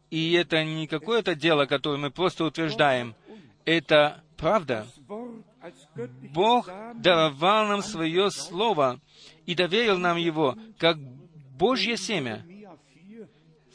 [0.09, 3.15] и это не какое-то дело, которое мы просто утверждаем,
[3.67, 4.87] это правда.
[6.33, 9.01] Бог даровал нам свое Слово
[9.45, 12.45] и доверил нам его, как Божье семя.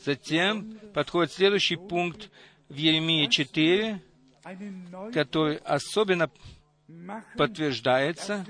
[0.03, 2.31] Затем подходит следующий пункт
[2.71, 4.03] в Еремии 4,
[5.13, 6.31] который особенно
[7.37, 8.47] подтверждается,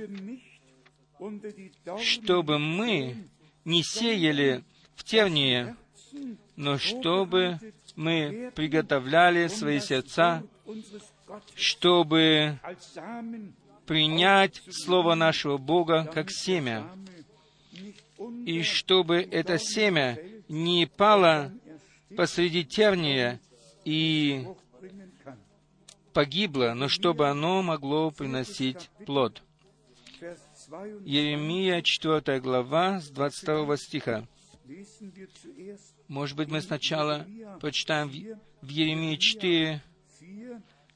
[1.98, 3.28] чтобы мы
[3.64, 4.62] не сеяли
[4.94, 5.74] в тернии,
[6.54, 7.58] но чтобы
[7.96, 10.44] мы приготовляли свои сердца
[11.54, 12.58] чтобы
[13.86, 16.88] принять Слово нашего Бога как семя,
[18.46, 20.18] и чтобы это семя
[20.48, 21.52] не пало
[22.16, 23.40] посреди терния
[23.84, 24.46] и
[26.12, 29.42] погибло, но чтобы оно могло приносить плод.
[30.20, 34.28] Vers 22 Еремия, 4 глава, с 22 стиха.
[36.06, 37.26] Может быть, мы сначала
[37.60, 38.12] прочитаем в
[38.62, 39.82] в Еремии 4,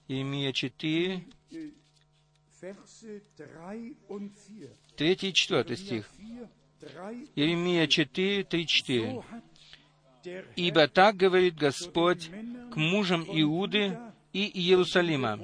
[0.09, 1.71] 4, Еремия 4, äh,
[2.61, 4.71] Verse 3 und 4.
[4.97, 6.11] 3 и 4 стих.
[6.17, 6.49] 4,
[6.81, 7.29] 3.
[7.37, 9.11] Еремия 4, 3, 4.
[9.11, 9.43] So hat
[10.27, 12.29] der Herr «Ибо так говорит Господь
[12.73, 13.97] к мужам Иуды
[14.33, 15.39] и Иерусалима,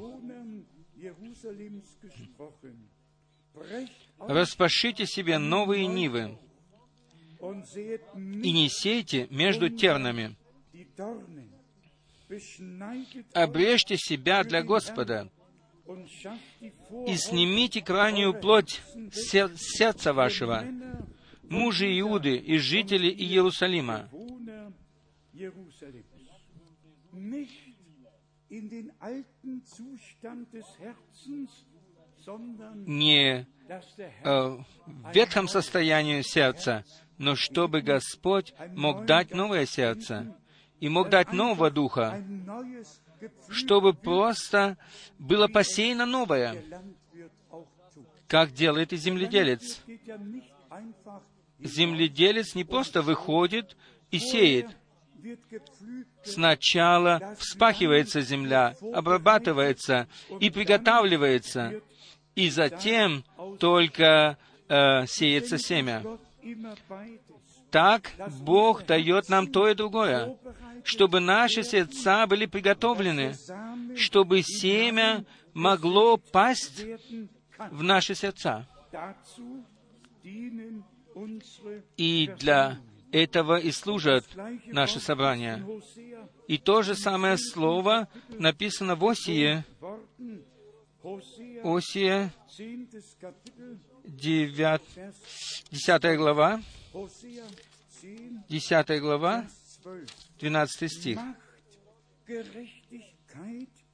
[4.19, 6.37] распашите себе новые нивы
[7.41, 10.37] и не сейте между тернами,
[13.35, 15.31] обрежьте себя для Господа
[17.07, 18.81] и снимите крайнюю плоть
[19.13, 20.65] сер- сердца вашего,
[21.43, 24.09] мужи Иуды и жители Иерусалима,
[32.87, 33.47] не
[34.25, 34.57] э,
[34.87, 36.85] в ветхом состоянии сердца,
[37.19, 40.37] но чтобы Господь мог дать новое сердце
[40.83, 42.21] и мог дать нового духа,
[43.49, 44.77] чтобы просто
[45.17, 46.61] было посеяно новое,
[48.27, 49.81] как делает и земледелец.
[51.61, 53.77] Земледелец не просто выходит
[54.11, 54.77] и сеет.
[56.25, 60.09] Сначала вспахивается земля, обрабатывается
[60.41, 61.81] и приготавливается,
[62.35, 63.23] и затем
[63.61, 64.37] только
[64.69, 66.03] э, сеется семя.
[67.73, 68.13] Так
[68.43, 70.37] Бог дает нам то и другое,
[70.85, 73.35] чтобы наши сердца были приготовлены,
[73.97, 76.85] чтобы семя могло пасть
[77.71, 78.69] в наши сердца.
[81.97, 82.79] И для
[83.11, 84.25] этого и служат
[84.67, 85.67] наши собрания.
[86.49, 89.65] И то же самое слово написано в Осии,
[91.65, 93.17] Осия, 10.
[93.21, 94.83] Kapitel, 9, Vers
[95.71, 96.61] 10 глава,
[96.93, 99.47] 10, 10 глава,
[99.83, 100.11] 12.
[100.39, 101.19] 12 стих.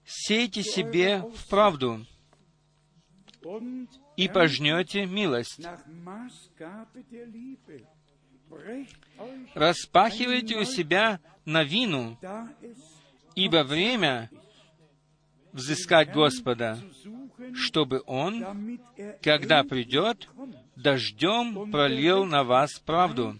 [0.04, 2.06] «Сейте себе в правду,
[4.16, 5.60] и пожнете милость.
[9.54, 12.76] Распахивайте у себя новину, da es
[13.38, 14.30] ибо время
[15.52, 16.76] взыскать Господа,
[17.54, 18.80] чтобы Он,
[19.22, 20.28] когда придет,
[20.78, 23.36] дождем пролил на вас правду.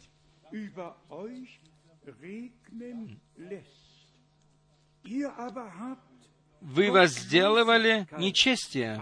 [6.60, 9.00] Вы возделывали нечестие,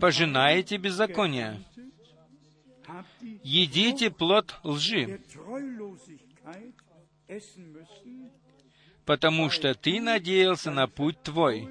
[0.00, 1.62] пожинаете беззаконие,
[3.44, 5.20] едите плод лжи,
[9.04, 11.68] потому что ты надеялся на путь твой,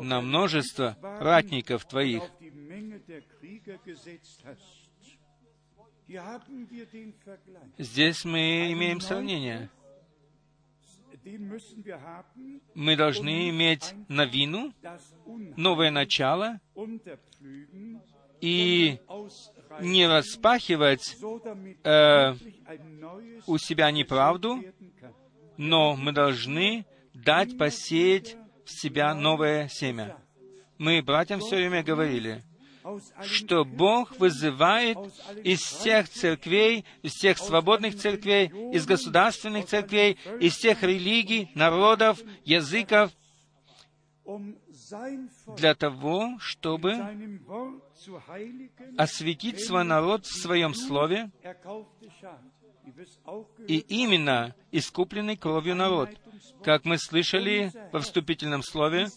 [0.00, 2.22] на множество ратников твоих.
[7.78, 9.70] Здесь мы имеем сравнение.
[12.74, 14.72] Мы должны иметь новину,
[15.56, 16.60] новое начало,
[18.40, 18.98] и
[19.80, 21.16] не распахивать
[21.84, 24.62] neues у себя неправду,
[25.56, 30.16] но мы должны дать посеять в себя новое семя.
[30.78, 32.42] Мы братьям все время говорили,
[33.22, 34.98] что Бог вызывает
[35.44, 43.10] из всех церквей, из всех свободных церквей, из государственных церквей, из всех религий, народов, языков,
[45.56, 47.40] для того, чтобы
[48.96, 51.30] осветить свой народ в своем слове,
[53.66, 56.10] и именно искупленный кровью народ.
[56.62, 59.08] Как мы слышали во вступительном слове,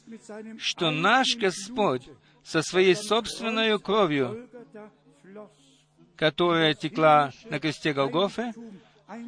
[0.57, 2.07] что наш Господь
[2.43, 4.49] со своей собственной кровью,
[6.15, 8.53] которая текла на кресте Голгофы,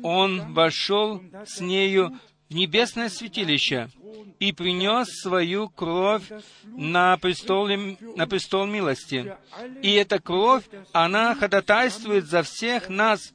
[0.03, 2.17] Он вошел с нею
[2.49, 3.89] в небесное святилище
[4.39, 6.29] и принес свою кровь
[6.65, 9.35] на престол, на престол милости.
[9.81, 13.33] И эта кровь, она ходатайствует за всех нас,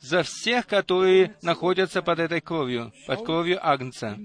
[0.00, 4.18] за всех, которые находятся под этой кровью, под кровью Агнца.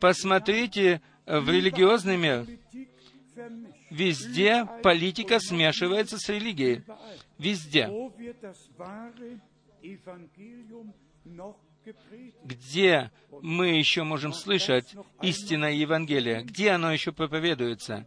[0.00, 2.46] Посмотрите в религиозный мир.
[3.90, 6.82] Везде политика смешивается с религией.
[7.38, 7.88] Везде.
[12.44, 13.12] Где
[13.42, 16.42] мы еще можем слышать истинное Евангелие?
[16.42, 18.06] Где оно еще проповедуется?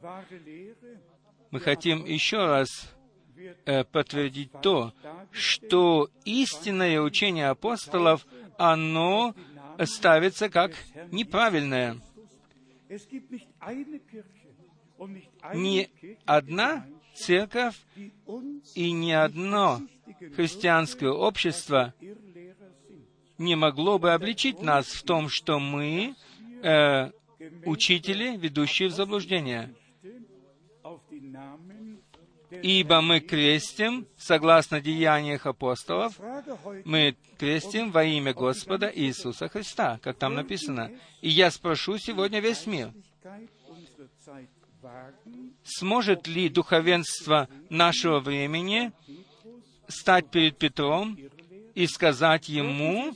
[1.52, 2.94] Мы хотим еще раз
[3.66, 4.94] э, подтвердить то,
[5.32, 8.28] что истинное учение апостолов,
[8.58, 9.34] оно
[9.86, 10.74] ставится как
[11.12, 11.98] неправильное.
[15.54, 15.90] Ни
[16.26, 17.76] одна церковь
[18.76, 19.82] и ни одно
[20.36, 21.94] христианское общество
[23.38, 26.16] не могло бы обличить нас в том, что мы
[26.62, 27.12] э,
[27.66, 29.74] учители, ведущие в заблуждение.
[32.52, 36.20] Ибо мы крестим, согласно деяниях апостолов,
[36.84, 40.92] мы крестим во имя Господа Иисуса Христа, как там написано.
[41.22, 42.92] И я спрошу сегодня весь мир,
[45.64, 48.92] сможет ли духовенство нашего времени
[49.88, 51.18] стать перед Петром
[51.76, 53.14] и сказать ему,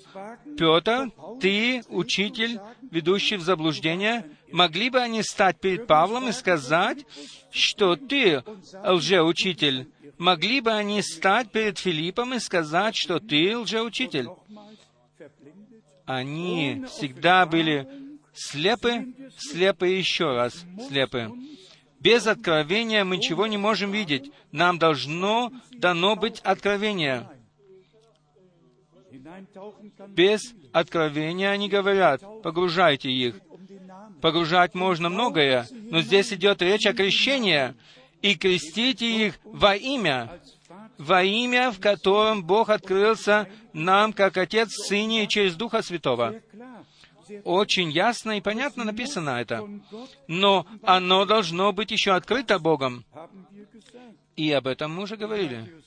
[0.58, 1.12] Петр,
[1.42, 2.60] ты учитель,
[2.92, 7.06] ведущий в заблуждение, могли бы они стать перед Павлом и сказать,
[7.52, 8.44] что ты
[8.84, 9.90] лжеучитель?
[10.18, 14.30] Могли бы они стать перед Филиппом и сказать, что ты лжеучитель?
[16.06, 17.88] Они всегда были
[18.34, 21.32] слепы, слепы еще раз, слепы.
[22.04, 24.30] Без откровения мы ничего не можем видеть.
[24.52, 27.30] Нам должно дано быть откровение.
[30.10, 30.42] Без
[30.74, 33.36] откровения они говорят, погружайте их.
[34.22, 37.74] Погружать можно многое, но здесь идет речь о крещении,
[38.22, 40.40] и крестите их во имя,
[40.98, 46.36] во имя, в котором Бог открылся нам, как Отец Сыне и через Духа Святого.
[47.44, 49.68] Очень ясно и понятно написано это.
[50.28, 53.06] Но оно должно быть еще открыто Богом.
[54.36, 55.82] И об этом мы уже говорили.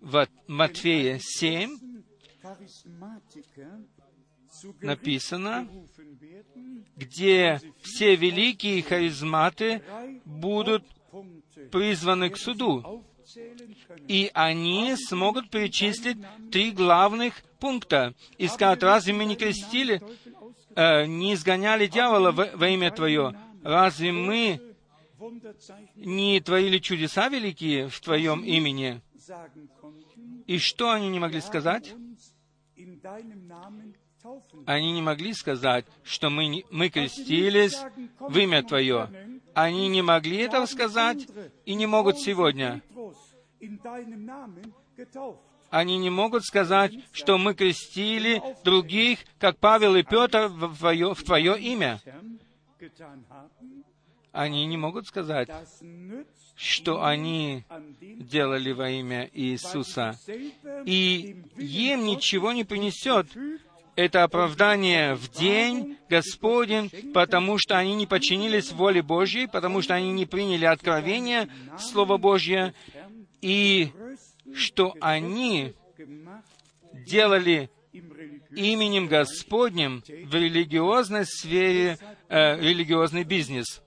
[0.00, 1.78] В Матфея 7
[4.80, 5.68] написано,
[6.96, 9.82] где все великие харизматы
[10.24, 10.84] будут
[11.70, 13.04] призваны к суду.
[14.08, 16.18] И они смогут перечислить
[16.50, 18.14] три главных пункта.
[18.38, 20.00] И скажут, разве мы не крестили,
[20.76, 23.34] э, не изгоняли дьявола во, во имя Твое?
[23.64, 24.60] Разве мы
[25.96, 29.00] не творили чудеса великие в Твоем имени?
[30.46, 31.94] И что они не могли сказать?
[34.66, 37.78] Они не могли сказать, что мы, мы крестились
[38.18, 39.08] в имя Твое.
[39.54, 41.26] Они не могли этого сказать
[41.64, 42.82] и не могут сегодня.
[45.76, 51.22] Они не могут сказать, что мы крестили других, как Павел и Петр, в Твое, в
[51.22, 52.00] твое имя.
[54.32, 55.50] Они не могут сказать,
[56.56, 57.64] что они
[58.00, 60.18] делали во имя Иисуса.
[60.86, 63.26] И им ничего не принесет
[63.96, 70.10] это оправдание в день Господень, потому что они не подчинились воле Божьей, потому что они
[70.12, 71.48] не приняли откровение
[71.78, 72.72] Слова Божье,
[73.42, 73.90] и
[74.56, 75.74] что они
[77.06, 77.70] делали
[78.50, 81.98] именем Господним в религиозной сфере
[82.28, 83.82] э, религиозный бизнес.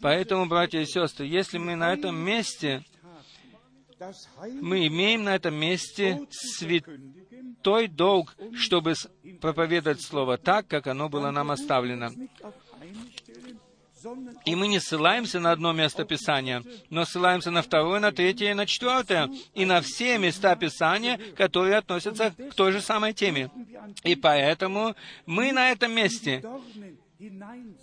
[0.00, 2.84] Поэтому, братья и сестры, если мы на этом месте,
[4.60, 6.84] мы имеем на этом месте свят,
[7.64, 8.94] святой долг, чтобы
[9.40, 12.10] проповедовать Слово так, как оно было нам оставлено.
[14.44, 18.54] И мы не ссылаемся на одно место Писания, но ссылаемся на второе, на третье и
[18.54, 23.50] на четвертое, и на все места Писания, которые относятся к той же самой теме.
[24.02, 24.94] И поэтому
[25.26, 26.42] мы на этом месте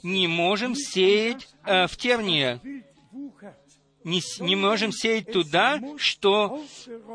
[0.03, 2.59] не можем сеять э, в тернии,
[4.03, 6.63] не, не можем сеять туда, что,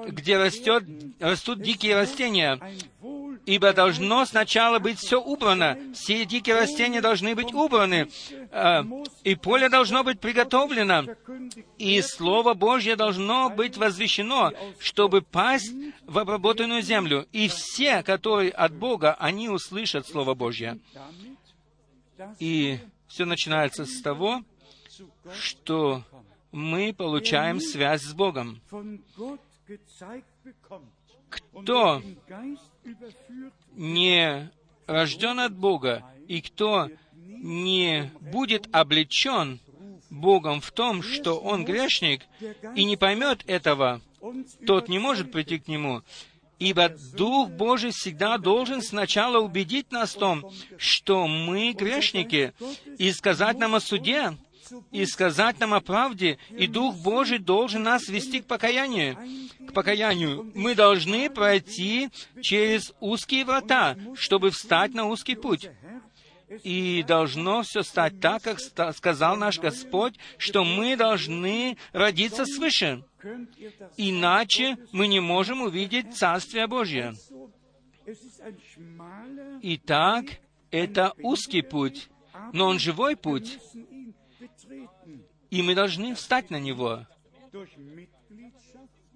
[0.08, 0.84] где растет,
[1.18, 2.60] растут дикие растения,
[3.44, 5.78] ибо должно сначала быть все убрано.
[5.94, 8.08] Все дикие растения должны быть убраны,
[8.50, 8.84] а,
[9.24, 11.04] и поле должно быть приготовлено,
[11.78, 15.72] и Слово Божье должно быть возвещено, чтобы пасть
[16.06, 17.26] в обработанную землю.
[17.32, 20.78] И все, которые от Бога, они услышат Слово Божье.
[22.38, 22.78] И
[23.08, 24.42] все начинается с того,
[25.34, 26.02] что
[26.52, 28.60] мы получаем связь с Богом.
[31.28, 32.02] Кто
[33.74, 34.50] не
[34.86, 36.88] рожден от Бога и кто
[37.24, 39.60] не будет облечен
[40.10, 42.22] Богом в том, что он грешник,
[42.74, 44.00] и не поймет этого,
[44.66, 46.02] тот не может прийти к Нему.
[46.58, 52.54] Ибо Дух Божий всегда должен сначала убедить нас в том, что мы грешники,
[52.96, 54.36] и сказать нам о суде,
[54.90, 59.16] и сказать нам о правде, и Дух Божий должен нас вести к покаянию.
[59.68, 60.50] К покаянию.
[60.54, 62.10] Мы должны пройти
[62.40, 65.68] через узкие врата, чтобы встать на узкий путь.
[66.62, 68.60] И должно все стать так, как
[68.94, 73.02] сказал наш Господь, что мы должны родиться свыше.
[73.96, 77.14] Иначе мы не можем увидеть Царствие Божье.
[79.62, 80.26] Итак,
[80.70, 82.08] это узкий путь,
[82.52, 83.58] но он живой путь,
[85.50, 87.06] И мы должны встать на него.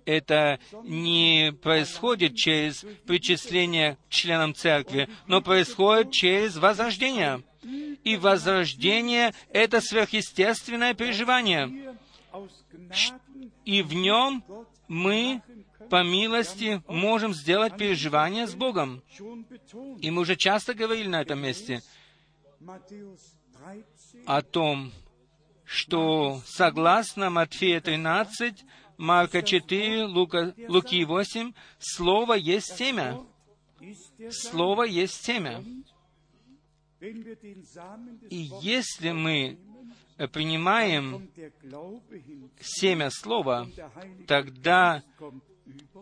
[0.04, 7.42] Это не происходит через причисление к членам церкви, но происходит через возрождение.
[8.04, 11.96] И возрождение— это сверхъестественное переживание.
[13.64, 14.42] И в нем
[14.88, 15.42] мы
[15.90, 19.02] по милости можем сделать переживание с Богом.
[20.00, 21.82] И мы уже часто говорили на этом месте
[24.26, 24.92] о том,
[25.70, 28.64] что согласно Матфея 13,
[28.98, 33.20] Марка 4, Лука, Луки 8, Слово есть семя.
[34.30, 35.62] Слово есть семя.
[37.00, 39.60] И если мы
[40.32, 41.30] принимаем
[42.60, 43.68] семя Слова,
[44.26, 45.04] тогда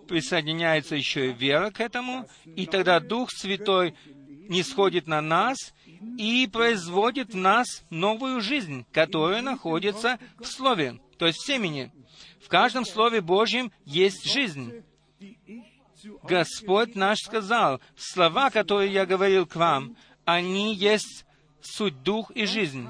[0.09, 3.95] присоединяется еще и вера к этому, и тогда Дух Святой
[4.49, 5.59] не сходит на нас
[6.19, 11.93] и производит в нас новую жизнь, которая находится в Слове, то есть в семени.
[12.43, 14.83] В каждом Слове Божьем есть жизнь.
[16.23, 21.25] Господь наш сказал, слова, которые я говорил к вам, они есть
[21.61, 22.87] суть дух и жизнь.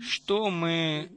[0.00, 1.10] Что мы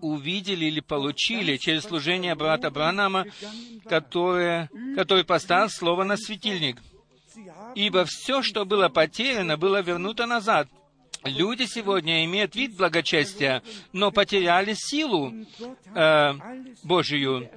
[0.00, 3.26] увидели или получили через служение брата Бранама,
[3.84, 6.80] которое, который поставил слово на светильник.
[7.74, 10.68] Ибо все, что было потеряно, было вернуто назад.
[11.24, 15.32] Люди сегодня имеют вид благочестия, но потеряли силу
[15.94, 16.32] э,
[16.82, 17.50] Божию.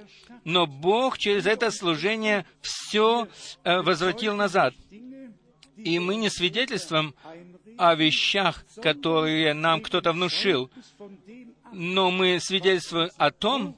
[0.44, 3.28] Но Бог через это служение все
[3.64, 4.74] э, возвратил назад.
[5.78, 7.14] И мы не свидетельствуем
[7.76, 10.70] о вещах, которые нам кто-то внушил,
[11.72, 13.76] но мы свидетельствуем о том,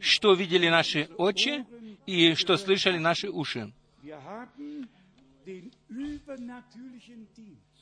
[0.00, 1.64] что видели наши очи
[2.06, 3.72] и что слышали наши уши.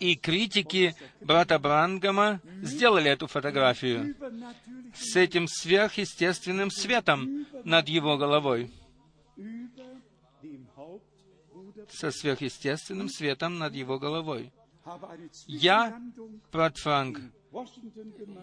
[0.00, 4.14] и критики брата Брангама сделали эту фотографию
[4.94, 8.70] с этим сверхъестественным светом над его головой
[11.90, 14.52] со сверхъестественным светом над его головой.
[15.46, 16.00] Я,
[16.52, 17.20] брат Франк,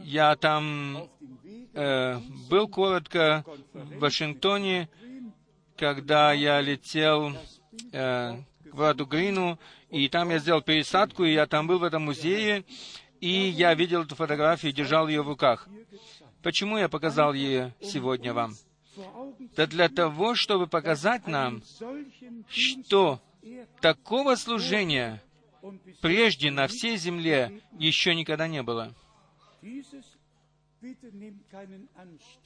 [0.01, 1.09] я там
[1.73, 3.43] э, был коротко
[3.73, 4.89] в Вашингтоне,
[5.75, 7.35] когда я летел
[7.91, 8.37] э,
[8.75, 9.57] к брату Грину,
[9.89, 12.65] и там я сделал пересадку, и я там был в этом музее,
[13.21, 15.67] и я видел эту фотографию и держал ее в руках.
[16.43, 18.53] Почему я показал ее сегодня вам?
[19.55, 21.63] Да для того, чтобы показать нам,
[22.49, 23.21] что
[23.81, 25.23] такого служения
[26.01, 28.93] прежде на всей земле еще никогда не было.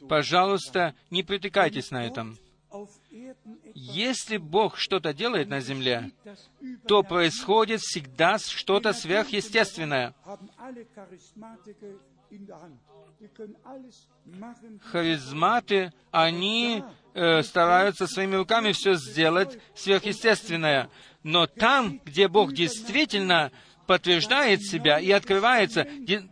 [0.08, 2.38] Пожалуйста, не притыкайтесь на этом.
[3.74, 6.12] Если Бог что-то делает на земле,
[6.88, 10.14] то происходит всегда что-то сверхъестественное.
[14.82, 16.84] Харизматы, они
[17.14, 20.90] э, стараются своими руками все сделать сверхъестественное.
[21.24, 23.52] Но там, где Бог действительно
[23.90, 25.88] подтверждает себя и открывается,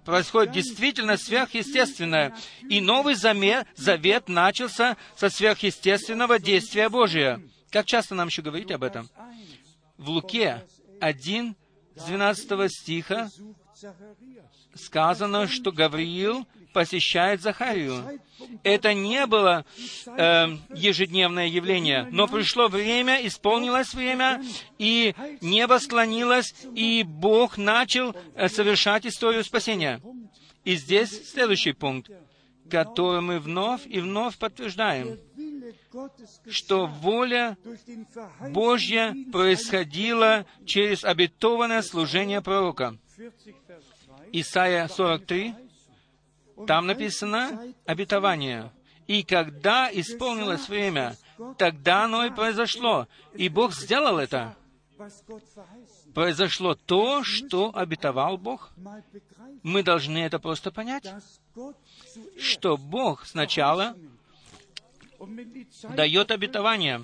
[0.06, 2.36] происходит действительно сверхъестественное.
[2.70, 7.42] И Новый Завет начался со сверхъестественного действия Божия.
[7.72, 9.10] Как часто нам еще говорить об этом?
[9.98, 10.68] В Луке
[11.02, 11.56] 1,
[11.96, 13.32] с 12 стиха
[14.76, 16.48] сказано, что Гавриил
[16.78, 18.22] посещает Захарию.
[18.62, 19.66] Это не было
[20.06, 24.44] э, ежедневное явление, но пришло время, исполнилось время,
[24.78, 30.00] и небо склонилось, и Бог начал э, совершать историю спасения.
[30.66, 32.12] И здесь следующий пункт,
[32.70, 35.18] который мы вновь и вновь подтверждаем.
[36.48, 37.58] что воля
[38.52, 42.96] Божья происходила через обетованное служение пророка.
[44.32, 45.56] Исайя 43,
[46.66, 48.72] там написано обетование.
[49.08, 51.16] И когда исполнилось время,
[51.58, 53.08] тогда оно и произошло.
[53.34, 54.56] И Бог сделал это.
[56.14, 58.72] Произошло то, что обетовал Бог.
[59.64, 61.08] Мы должны это просто понять,
[62.40, 63.96] что Бог сначала
[65.96, 67.04] дает обетование,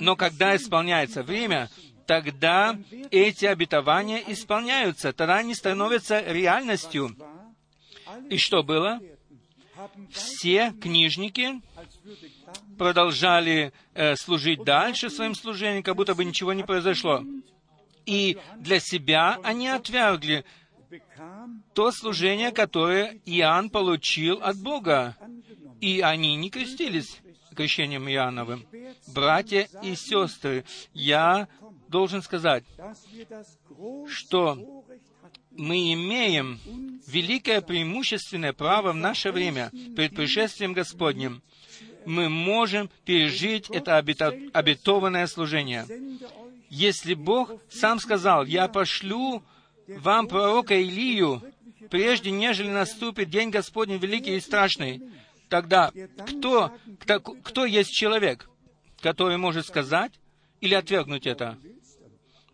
[0.00, 1.68] но когда исполняется время,
[2.06, 2.76] тогда
[3.10, 7.16] эти обетования исполняются, тогда они становятся реальностью.
[8.30, 9.00] И что было?
[10.10, 11.60] Все книжники
[12.78, 17.24] продолжали э, служить дальше своим служением, как будто бы ничего не произошло.
[18.06, 20.44] И для себя они отвергли
[21.72, 25.16] то служение, которое Иоанн получил от Бога.
[25.80, 27.20] И они не крестились
[27.54, 28.66] крещением Иоанновым.
[29.08, 31.48] Братья и сестры, я
[31.88, 32.64] должен сказать,
[34.08, 34.83] что
[35.56, 36.60] мы имеем
[37.06, 41.42] великое преимущественное право в наше время перед пришествием Господним.
[42.06, 45.86] Мы можем пережить это обетованное служение.
[46.68, 49.42] Если Бог сам сказал, «Я пошлю
[49.86, 51.42] вам пророка Илию,
[51.90, 55.02] прежде нежели наступит день Господень великий и страшный»,
[55.48, 55.92] тогда
[56.26, 58.50] кто, кто, кто есть человек,
[59.00, 60.12] который может сказать
[60.60, 61.58] или отвергнуть это?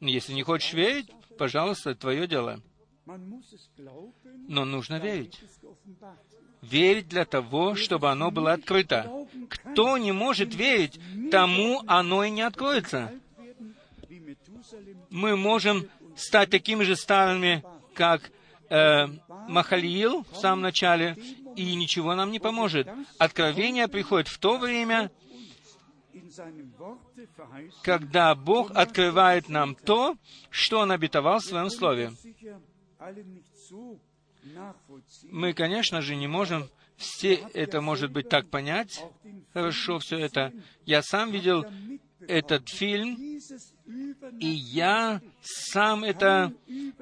[0.00, 2.60] Если не хочешь верить, пожалуйста, твое дело.
[3.06, 5.40] Но нужно верить.
[6.62, 9.26] Верить для того, чтобы оно было открыто.
[9.48, 13.12] Кто не может верить, тому оно и не откроется.
[15.08, 18.30] Мы можем стать такими же старыми, как
[18.68, 19.06] э,
[19.48, 21.16] Махалиил в самом начале,
[21.56, 22.88] и ничего нам не поможет.
[23.18, 25.10] Откровение приходит в то время,
[27.82, 30.16] когда Бог открывает нам то,
[30.50, 32.12] что Он обетовал в Своем Слове.
[35.24, 39.02] Мы, конечно же, не можем все это, может быть, так понять,
[39.52, 40.52] хорошо все это.
[40.84, 41.64] Я сам видел
[42.20, 43.16] этот фильм,
[44.38, 46.52] и я сам это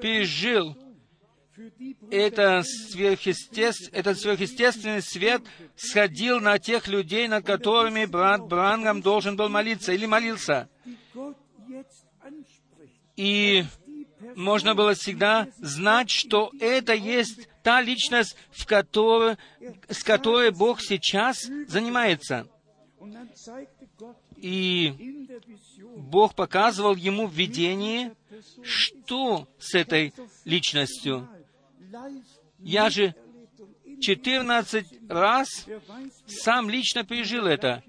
[0.01, 0.77] пережил.
[2.09, 3.89] Это сверхъестеств...
[3.91, 5.41] Этот сверхъестественный свет
[5.75, 10.69] сходил на тех людей, над которыми брат Брангам должен был молиться или молился.
[13.17, 13.65] И
[14.35, 19.37] можно было всегда знать, что это есть та личность, в которой,
[19.89, 22.47] с которой Бог сейчас занимается.
[24.37, 25.27] И
[25.97, 28.13] Бог показывал ему в видении,
[28.63, 30.13] что с этой
[30.45, 31.27] личностью.
[32.59, 33.15] Я же
[34.01, 35.65] 14 раз
[36.25, 37.83] сам лично пережил это.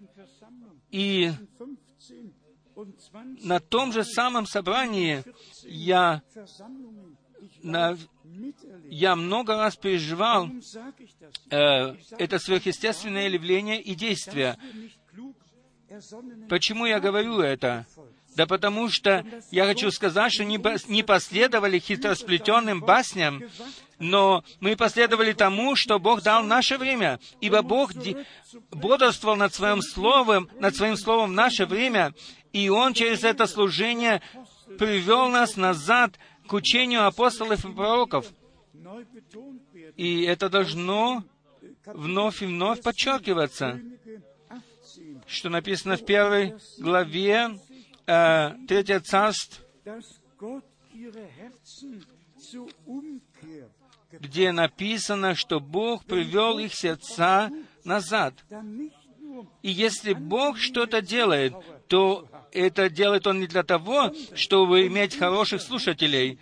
[0.91, 1.31] И
[3.43, 5.23] на том же самом собрании
[5.71, 6.23] я,
[7.63, 7.97] на,
[8.89, 10.51] я много раз переживал
[11.51, 14.59] э, это сверхъестественное явление и действие.
[16.49, 17.87] Почему я говорю это?
[18.37, 23.43] Да потому что я хочу сказать, что не последовали хитросплетенным басням,
[23.99, 27.21] но мы последовали тому, что Бог дал наше время.
[27.41, 27.93] Ибо Бог
[28.71, 32.15] бодрствовал над Своим Словом, над Своим Словом в наше время,
[32.53, 34.23] и Он через это служение
[34.81, 38.33] привел нас назад к учению апостолов и пророков.
[39.97, 41.23] И это должно
[41.85, 43.79] вновь и вновь подчеркиваться,
[45.27, 47.59] что написано в первой главе
[48.07, 49.63] э, Третье царство,
[54.13, 57.51] где написано, что Бог привел их сердца
[57.85, 58.33] назад.
[59.61, 61.53] И если Бог что-то делает,
[61.87, 66.39] то это делает Он не для того, чтобы иметь хороших слушателей,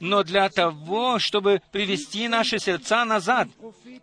[0.00, 3.48] но для того, чтобы привести наши сердца назад,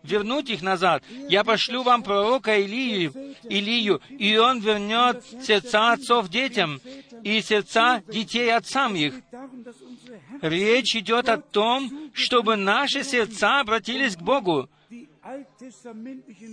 [0.04, 1.04] вернуть их назад.
[1.28, 6.80] Я пошлю вам пророка Илию, Илию, и он вернет сердца отцов детям,
[7.24, 9.14] и сердца детей отцам их.
[10.42, 14.70] Речь идет о том, чтобы наши сердца обратились к Богу.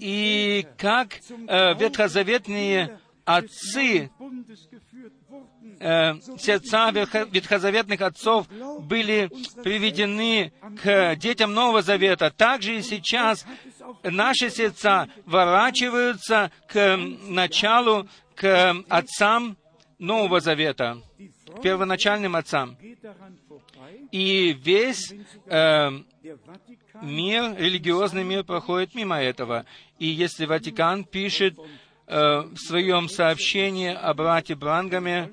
[0.00, 4.10] И как э, ветхозаветные отцы,
[5.86, 8.48] э, сердца ветхозаветных отцов
[8.80, 9.30] были
[9.62, 13.46] приведены к детям Нового Завета, также и сейчас
[14.02, 16.96] наши сердца ворачиваются к
[17.28, 19.56] началу, к отцам
[19.98, 21.00] Нового Завета,
[21.56, 22.76] к первоначальным отцам.
[24.10, 25.14] И весь
[25.46, 25.90] э,
[27.02, 29.66] мир, религиозный мир проходит мимо этого.
[29.98, 35.30] И если Ватикан пишет э, в своем сообщении о брате Брангаме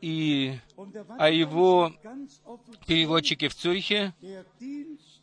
[0.00, 0.58] и
[1.18, 1.92] о его
[2.86, 4.14] переводчике в Цюрихе.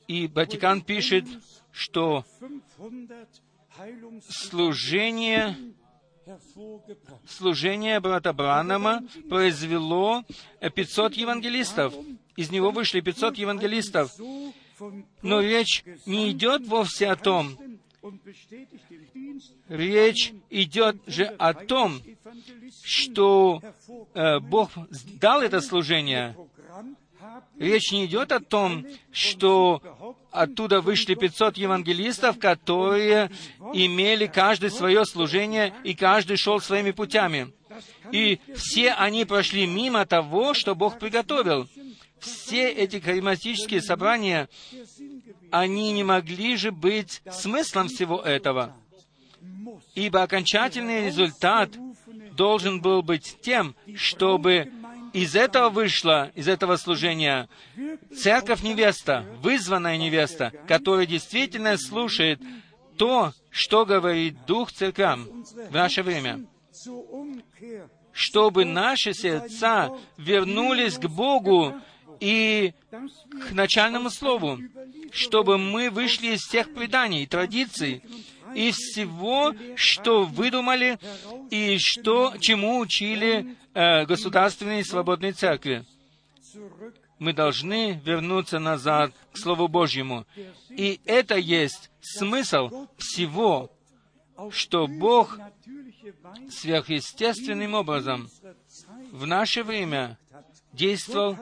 [0.08, 1.26] И Ватикан пишет,
[1.72, 2.24] что
[4.30, 5.56] служение
[7.28, 10.24] служение брата Бранама произвело
[10.60, 11.94] 500 евангелистов.
[12.36, 14.12] Из него вышли 500 евангелистов.
[15.22, 17.58] Но речь не идет вовсе о том,
[19.70, 22.02] речь идет же о том,
[22.84, 23.62] что
[24.14, 24.72] э, Бог
[25.20, 26.36] дал это служение.
[27.58, 29.82] Речь не идет о том, что
[30.32, 33.32] оттуда вышли 500 евангелистов, которые
[33.74, 37.54] имели каждый свое служение, и каждый шел своими путями.
[38.12, 41.68] И все они прошли мимо того, что Бог приготовил.
[42.20, 44.50] Все эти харизматические собрания,
[45.52, 48.76] они не могли же быть смыслом всего этого.
[49.96, 51.70] Ибо окончательный результат
[52.36, 54.72] должен был быть тем, чтобы
[55.14, 57.48] из этого вышло, из этого служения,
[58.16, 62.40] церковь невеста, вызванная невеста, которая действительно слушает
[62.98, 66.46] то, что говорит Дух церквям в наше время.
[68.12, 71.74] Чтобы наши сердца вернулись к Богу
[72.20, 72.74] и
[73.48, 74.60] к начальному слову,
[75.12, 78.04] чтобы мы вышли из всех преданий и традиций,
[78.56, 80.98] из всего, что выдумали
[81.52, 85.86] и что, чему учили э, государственные свободные церкви.
[87.20, 90.26] Мы должны вернуться назад к Слову Божьему.
[90.70, 93.72] И это есть смысл всего,
[94.52, 95.38] что Бог
[96.50, 98.30] сверхъестественным образом
[99.12, 100.18] в наше время
[100.74, 101.38] действовал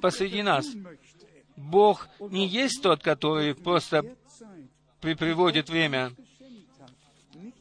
[0.00, 0.66] посреди нас.
[1.56, 4.04] Бог не есть тот, который просто
[5.00, 6.12] приводит время.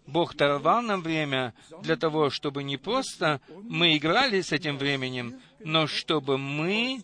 [0.07, 5.87] Бог даровал нам время для того, чтобы не просто мы играли с этим временем, но
[5.87, 7.03] чтобы мы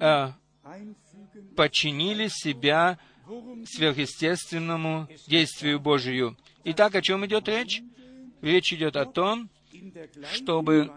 [0.00, 0.28] э,
[1.56, 2.98] подчинили себя
[3.66, 6.36] сверхъестественному действию Божию.
[6.64, 7.82] Итак, о чем идет речь?
[8.40, 9.50] Речь идет о том,
[10.32, 10.90] чтобы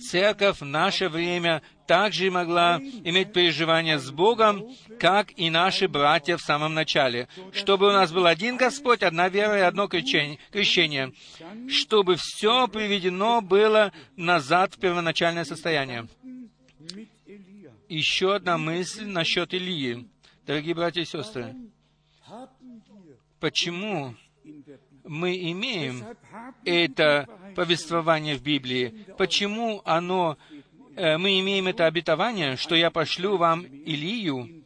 [0.00, 4.64] церковь в наше время также могла иметь переживания с Богом,
[4.98, 7.28] как и наши братья в самом начале.
[7.52, 11.12] Чтобы у нас был один Господь, одна вера и одно крещение.
[11.68, 16.08] Чтобы все приведено было назад в первоначальное состояние.
[17.88, 20.08] Еще одна мысль насчет Илии.
[20.46, 21.54] Дорогие братья и сестры,
[23.40, 24.14] почему
[25.04, 26.04] мы имеем
[26.64, 29.06] это повествование в Библии?
[29.18, 30.36] Почему оно,
[30.94, 34.62] э, мы имеем это обетование, что я пошлю вам Илию?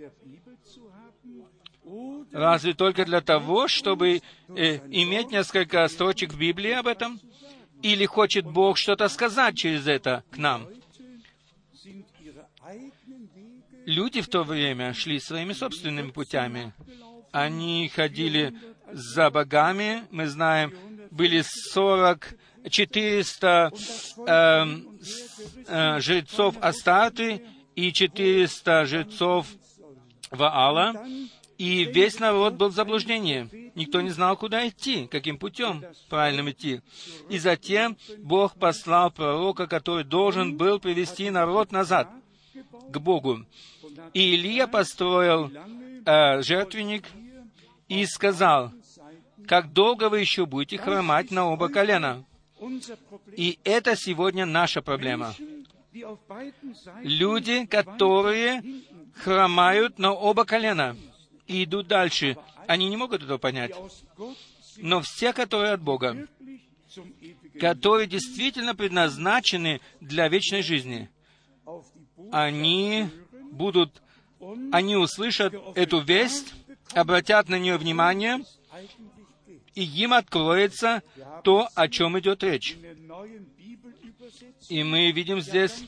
[2.33, 7.21] Разве только для того, чтобы э, иметь несколько строчек в Библии об этом?
[7.83, 10.69] Или хочет Бог что-то сказать через это к нам?
[13.87, 16.73] Люди в то время шли своими собственными путями.
[17.33, 18.55] Они ходили
[18.93, 20.73] за богами, мы знаем,
[21.11, 22.35] были 40,
[22.69, 23.73] 400
[24.27, 24.67] э,
[25.67, 27.43] э, жрецов Астарты
[27.75, 29.47] и 400 жрецов
[30.31, 30.95] Ваала,
[31.61, 33.47] и весь народ был в заблуждении.
[33.75, 36.81] Никто не знал, куда идти, каким путем правильным идти.
[37.29, 42.09] И затем Бог послал пророка, который должен был привести народ назад
[42.89, 43.45] к Богу.
[44.15, 45.53] И Илья построил
[46.07, 47.05] э, жертвенник
[47.89, 48.73] и сказал,
[49.47, 52.25] как долго вы еще будете хромать на оба колена?
[53.37, 55.35] И это сегодня наша проблема.
[57.03, 58.63] Люди, которые
[59.15, 60.97] хромают на оба колена
[61.51, 62.37] и идут дальше,
[62.69, 63.73] они не могут этого понять.
[64.77, 66.29] Но все, которые от Бога,
[67.59, 71.11] которые действительно предназначены для вечной жизни,
[72.31, 73.09] они
[73.51, 74.01] будут,
[74.71, 76.55] они услышат эту весть,
[76.93, 78.45] обратят на нее внимание,
[79.75, 81.03] и им откроется
[81.43, 82.77] то, о чем идет речь.
[84.69, 85.83] И мы видим здесь,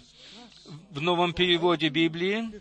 [0.91, 2.61] в новом переводе Библии,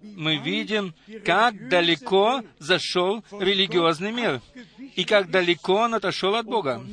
[0.00, 0.94] мы видим,
[1.24, 4.40] как далеко зашел религиозный мир,
[4.94, 6.84] и как далеко он отошел от Бога.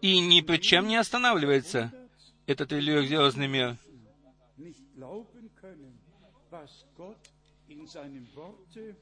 [0.00, 1.92] И ни при чем не останавливается
[2.46, 3.76] этот религиозный мир.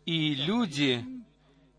[0.06, 1.04] И люди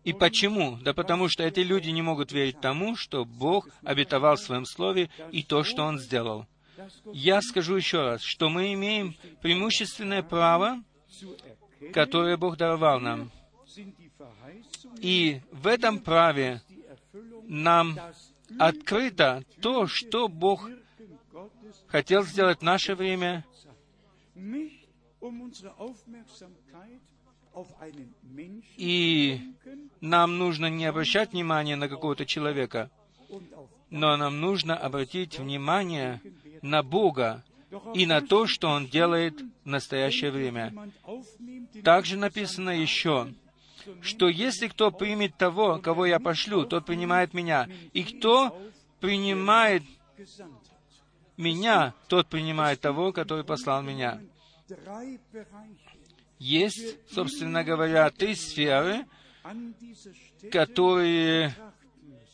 [0.06, 0.78] и почему?
[0.82, 5.10] Да потому что эти люди не могут верить тому, что Бог обетовал в Своем Слове
[5.32, 6.46] и то, что Он сделал.
[7.12, 10.82] Я скажу еще раз, что мы имеем преимущественное право,
[11.92, 13.30] которое Бог даровал нам.
[15.00, 16.62] И в этом праве
[17.44, 17.98] нам
[18.58, 20.68] открыто то, что Бог
[21.88, 23.44] хотел сделать в наше время,
[28.76, 29.40] и
[30.00, 32.90] нам нужно не обращать внимания на какого-то человека,
[33.90, 36.20] но нам нужно обратить внимание
[36.62, 37.44] на Бога
[37.94, 40.72] и на то, что Он делает в настоящее время.
[41.84, 43.32] Также написано еще,
[44.00, 47.68] что если кто примет того, кого я пошлю, тот принимает меня.
[47.92, 48.56] И кто
[49.00, 49.82] принимает
[51.36, 54.20] меня, тот принимает того, который послал меня.
[56.38, 59.06] Есть, собственно говоря, три сферы,
[60.50, 61.54] которые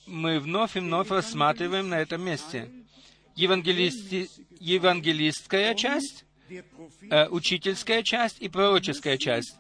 [0.07, 2.70] мы вновь и вновь рассматриваем на этом месте.
[3.37, 4.28] Евангелисти...
[4.59, 6.24] Евангелистская часть,
[7.11, 9.57] э, учительская часть и пророческая часть.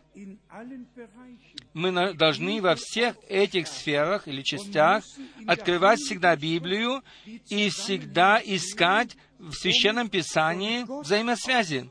[1.72, 2.12] Мы на...
[2.12, 5.04] должны во всех этих сферах или частях
[5.46, 11.90] открывать всегда Библию и всегда искать в Священном Писании взаимосвязи,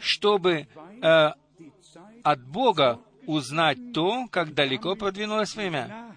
[0.00, 0.66] чтобы
[1.02, 1.30] э,
[2.22, 6.16] от Бога узнать то, как далеко продвинулось время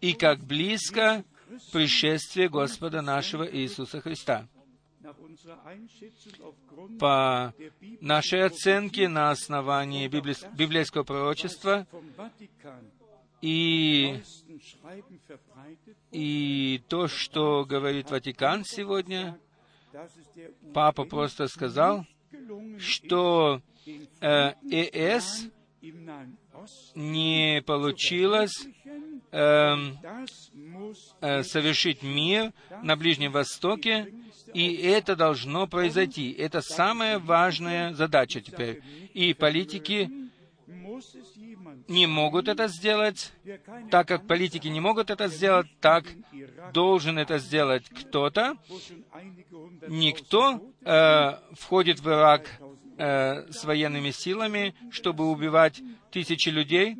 [0.00, 1.24] и как близко
[1.72, 4.46] пришествие Господа нашего Иисуса Христа.
[6.98, 7.54] По
[8.00, 11.86] нашей оценке на основании библейского пророчества
[13.40, 14.22] и,
[16.12, 19.38] и то, что говорит Ватикан сегодня,
[20.74, 22.06] папа просто сказал,
[22.78, 23.62] что
[24.20, 25.46] э, ЭС
[26.94, 29.09] не получилось э, э,
[31.42, 32.52] совершить мир
[32.82, 34.12] на Ближнем Востоке,
[34.54, 36.32] и это должно произойти.
[36.32, 38.82] Это самая важная задача теперь.
[39.14, 40.10] И политики
[41.88, 43.32] не могут это сделать,
[43.90, 46.04] так как политики не могут это сделать, так
[46.72, 48.56] должен это сделать кто-то.
[49.88, 52.46] Никто э, входит в Ирак
[52.96, 56.96] э, с военными силами, чтобы убивать тысячи людей.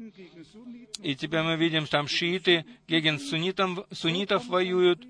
[1.02, 5.02] И теперь мы видим, там шииты геген суннитам, суннитов воюют.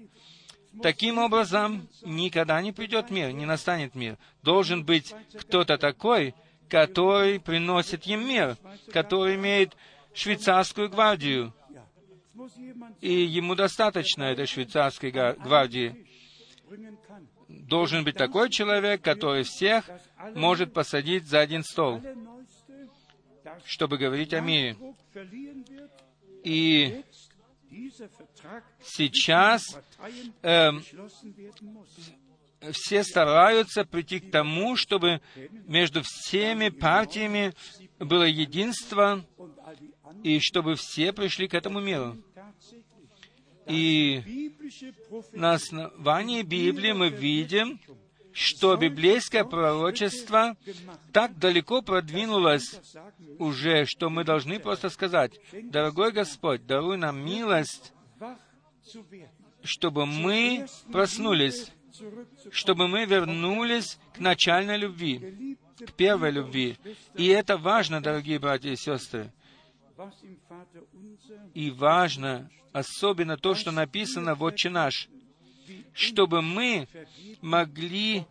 [0.82, 4.16] Таким образом, никогда не придет мир, не настанет мир.
[4.42, 6.34] Должен быть кто-то такой,
[6.68, 8.56] который приносит им мир,
[8.92, 9.76] который имеет
[10.14, 11.52] швейцарскую гвардию.
[13.00, 16.06] И ему достаточно этой швейцарской гвардии.
[17.48, 19.90] Должен быть такой человек, который всех
[20.36, 22.00] может посадить за один стол,
[23.64, 24.76] чтобы говорить о мире.
[26.44, 27.02] И
[28.82, 29.62] сейчас
[30.42, 30.70] э,
[32.72, 35.20] все стараются прийти к тому, чтобы
[35.66, 37.54] между всеми партиями
[37.98, 39.24] было единство,
[40.22, 42.16] и чтобы все пришли к этому миру.
[43.66, 44.52] И
[45.32, 47.80] на основании Библии мы видим,
[48.32, 50.56] что библейское пророчество
[51.12, 52.78] так далеко продвинулось
[53.38, 57.92] уже, что мы должны просто сказать, «Дорогой Господь, даруй нам милость,
[59.62, 61.72] чтобы мы проснулись,
[62.50, 66.76] чтобы мы вернулись к начальной любви, к первой любви.
[67.14, 69.32] И это важно, дорогие братья и сестры.
[71.54, 75.08] И важно особенно то, что написано в «Отче наш»,
[75.92, 76.88] чтобы мы
[77.40, 78.24] могли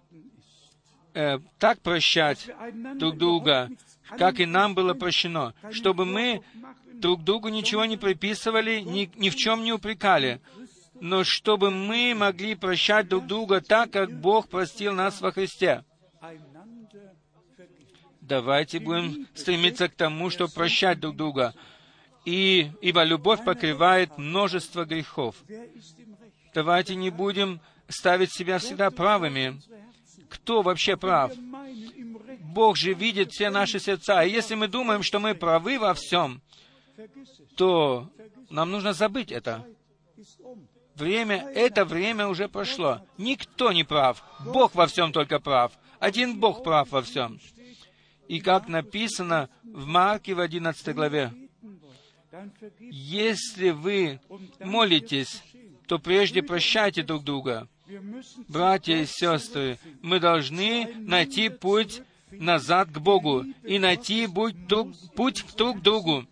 [1.14, 2.50] э, так прощать
[2.96, 3.70] друг друга,
[4.18, 6.42] как и нам было прощено, чтобы мы
[6.94, 10.42] друг другу ничего не приписывали, ни, ни в чем не упрекали,
[11.00, 15.84] но чтобы мы могли прощать друг друга так, как Бог простил нас во Христе.
[18.22, 21.54] Давайте будем стремиться к тому, чтобы прощать друг друга.
[22.26, 25.36] И, ибо любовь покрывает множество грехов.
[26.54, 29.62] Давайте не будем ставить себя всегда правыми.
[30.30, 31.32] Кто вообще прав?
[32.42, 34.24] Бог же видит все наши сердца.
[34.24, 36.42] И если мы думаем, что мы правы во всем,
[37.56, 38.10] то
[38.50, 39.66] нам нужно забыть это.
[40.96, 43.02] Время, это время уже прошло.
[43.18, 44.24] Никто не прав.
[44.46, 45.72] Бог во всем только прав.
[46.00, 47.40] Один Бог прав во всем.
[48.28, 51.32] И как написано в Марке в 11 главе,
[52.92, 54.20] если вы
[54.60, 55.42] молитесь,
[55.90, 57.68] то прежде прощайте друг друга.
[58.48, 64.90] Братья и сестры, мы должны найти путь назад к Богу и найти путь друг,
[65.58, 66.28] друг к другу.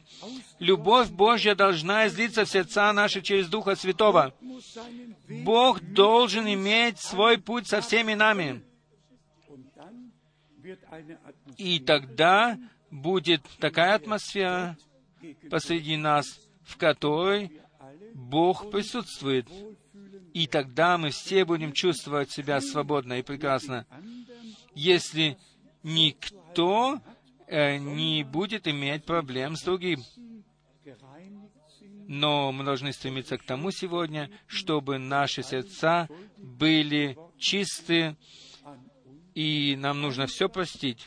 [0.60, 4.32] Любовь Божья должна излиться в сердца наши через Духа Святого.
[5.28, 8.62] Бог должен иметь свой путь со всеми нами.
[11.58, 12.60] И тогда
[12.92, 14.78] будет такая атмосфера,
[15.50, 16.28] посреди нас,
[16.64, 17.60] в которой
[18.14, 19.48] Бог присутствует.
[20.34, 23.86] И тогда мы все будем чувствовать себя свободно и прекрасно.
[24.76, 25.38] Если
[25.84, 27.00] никто
[27.48, 30.04] э, не будет иметь проблем с другим.
[32.08, 38.16] Но мы должны стремиться к тому сегодня, чтобы наши сердца были чисты,
[39.34, 41.06] и нам нужно все простить.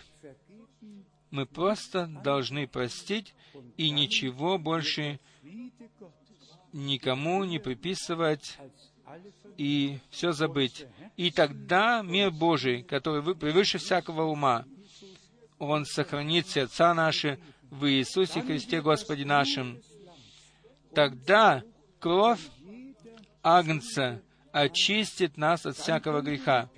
[1.31, 3.35] Мы просто должны простить
[3.77, 5.21] и ничего больше
[6.73, 8.59] никому не приписывать
[9.57, 10.87] и все забыть.
[11.17, 14.65] И тогда мир Божий, который превыше всякого ума,
[15.59, 17.39] Он сохранит сердца наши
[17.71, 19.81] в Иисусе Христе Господе нашим.
[20.95, 21.63] Тогда
[21.99, 22.41] кровь
[23.43, 24.21] Агнца
[24.53, 26.69] очистит нас от всякого греха.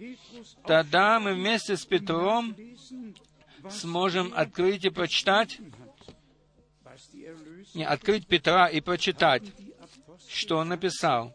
[0.67, 2.55] Тогда мы вместе с Петром
[3.71, 5.59] сможем открыть и прочитать,
[7.75, 9.43] не, открыть Петра и прочитать,
[10.33, 11.35] что он написал.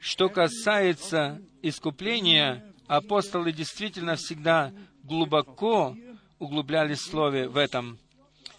[0.00, 4.72] Что касается искупления, апостолы действительно всегда
[5.04, 5.96] глубоко
[6.38, 7.98] углублялись в слове в этом.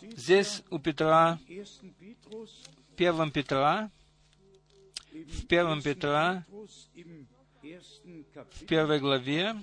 [0.02, 3.92] Здесь у Петра, в первом Петра,
[5.12, 6.46] в первом Петра,
[7.62, 9.56] в первой главе,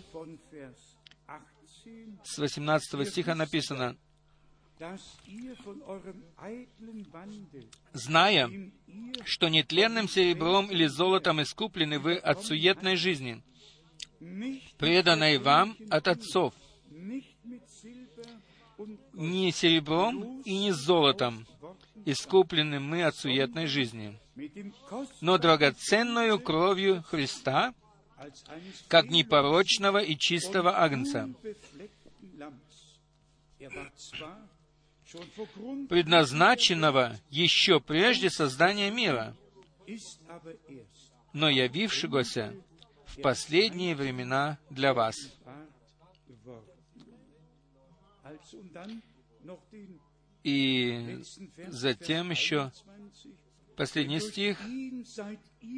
[2.25, 3.97] с 18 стиха написано,
[7.93, 8.51] зная,
[9.25, 13.43] что нетленным серебром или золотом искуплены вы от суетной жизни,
[14.79, 16.55] преданной вам от отцов,
[19.13, 21.47] не серебром и не золотом
[22.05, 24.19] искуплены мы от суетной жизни,
[25.21, 27.75] но драгоценную кровью Христа,
[28.89, 31.29] как непорочного и чистого агнца,
[35.89, 39.35] предназначенного еще прежде создания мира,
[41.33, 42.55] но явившегося
[43.07, 45.17] в последние времена для вас.
[50.45, 51.21] И
[51.69, 52.71] затем еще
[53.77, 54.59] последний стих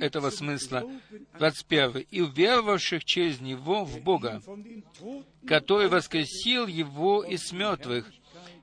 [0.00, 0.90] этого смысла,
[1.38, 2.06] 21.
[2.10, 4.42] «И уверовавших через Него в Бога,
[5.46, 8.10] который воскресил Его из мертвых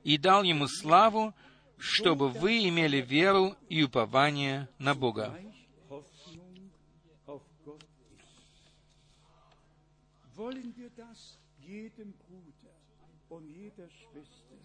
[0.07, 1.33] и дал ему славу,
[1.77, 5.37] чтобы вы имели веру и упование на Бога.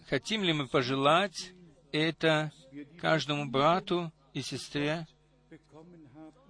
[0.07, 1.51] Хотим ли мы пожелать
[1.91, 2.53] это
[2.99, 5.05] каждому брату и сестре,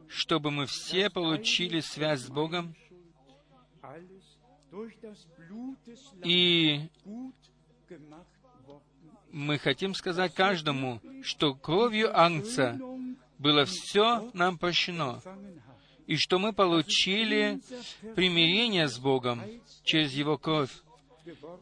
[0.07, 2.75] чтобы мы все получили связь с Богом
[6.23, 6.89] и
[9.33, 12.79] мы хотим сказать каждому, что кровью Ангца
[13.39, 15.21] было все нам прощено,
[16.05, 17.59] и что мы получили
[18.15, 19.41] примирение с Богом
[19.83, 20.71] через Его кровь.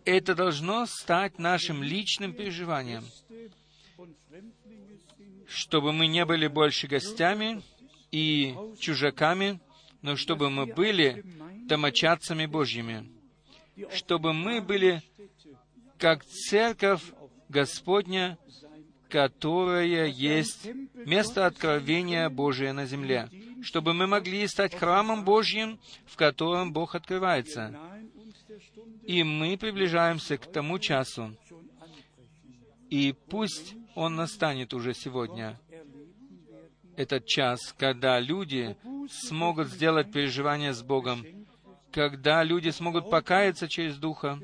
[0.04, 3.06] Это должно стать нашим личным переживанием,
[5.48, 7.62] чтобы мы не были больше гостями
[8.12, 9.62] и чужаками,
[10.02, 11.24] но чтобы мы были
[11.68, 13.10] домочадцами Божьими,
[13.94, 15.02] чтобы мы были
[15.98, 17.04] как церковь
[17.52, 18.38] Господня,
[19.10, 23.30] которое есть место откровения Божия на земле,
[23.62, 27.78] чтобы мы могли стать храмом Божьим, в котором Бог открывается.
[29.04, 31.36] И мы приближаемся к тому часу.
[32.90, 35.60] И пусть он настанет уже сегодня,
[36.96, 38.76] этот час, когда люди
[39.10, 41.26] смогут сделать переживание с Богом,
[41.92, 44.40] когда люди смогут покаяться через Духа,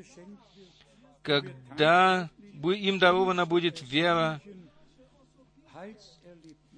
[1.21, 2.29] когда
[2.63, 4.41] им дарована будет вера,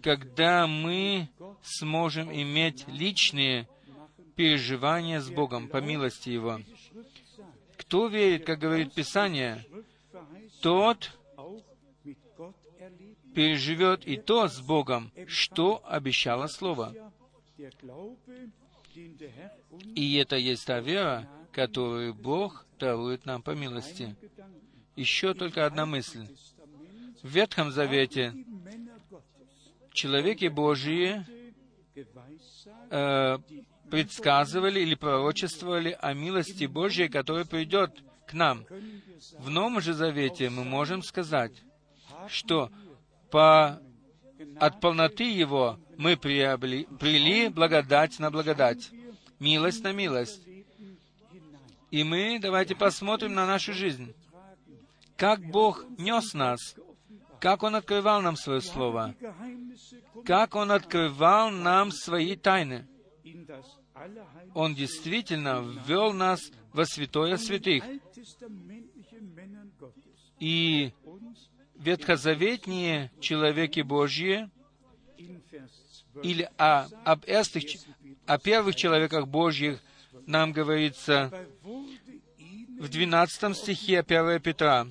[0.02, 1.30] когда мы
[1.62, 3.68] сможем иметь личные
[4.36, 6.62] переживания с Богом по милости Его.
[7.78, 9.66] Кто верит, как говорит Писание,
[10.62, 11.18] тот
[13.34, 16.94] переживет и то с Богом, что обещало Слово.
[19.96, 24.16] И это есть та вера, которую Бог дарует нам по милости
[25.00, 26.28] еще только одна мысль.
[27.24, 28.34] В Ветхом Завете
[29.94, 31.26] человеки Божьи
[32.92, 33.38] э,
[33.90, 37.92] предсказывали или пророчествовали о милости Божьей, которая придет
[38.28, 38.66] к нам.
[39.38, 41.54] В Новом же Завете мы можем сказать,
[42.28, 42.70] что
[43.32, 43.82] по,
[44.60, 48.92] от полноты Его мы приобрели, прили благодать на благодать,
[49.40, 50.42] милость на милость.
[51.90, 54.14] И мы давайте посмотрим на нашу жизнь
[55.20, 56.76] как Бог нес нас
[57.40, 59.16] как Он открывал нам Свое Слово,
[60.26, 62.88] как Он открывал нам свои тайны.
[64.54, 67.84] Он действительно ввел нас во святое святых.
[70.40, 70.94] И
[71.76, 74.50] ветхозаветние человеки Божьи
[76.24, 77.64] или о, об эрстых,
[78.26, 79.82] о первых человеках Божьих
[80.26, 81.48] нам говорится
[82.80, 84.88] в 12 стихе 1 Петра,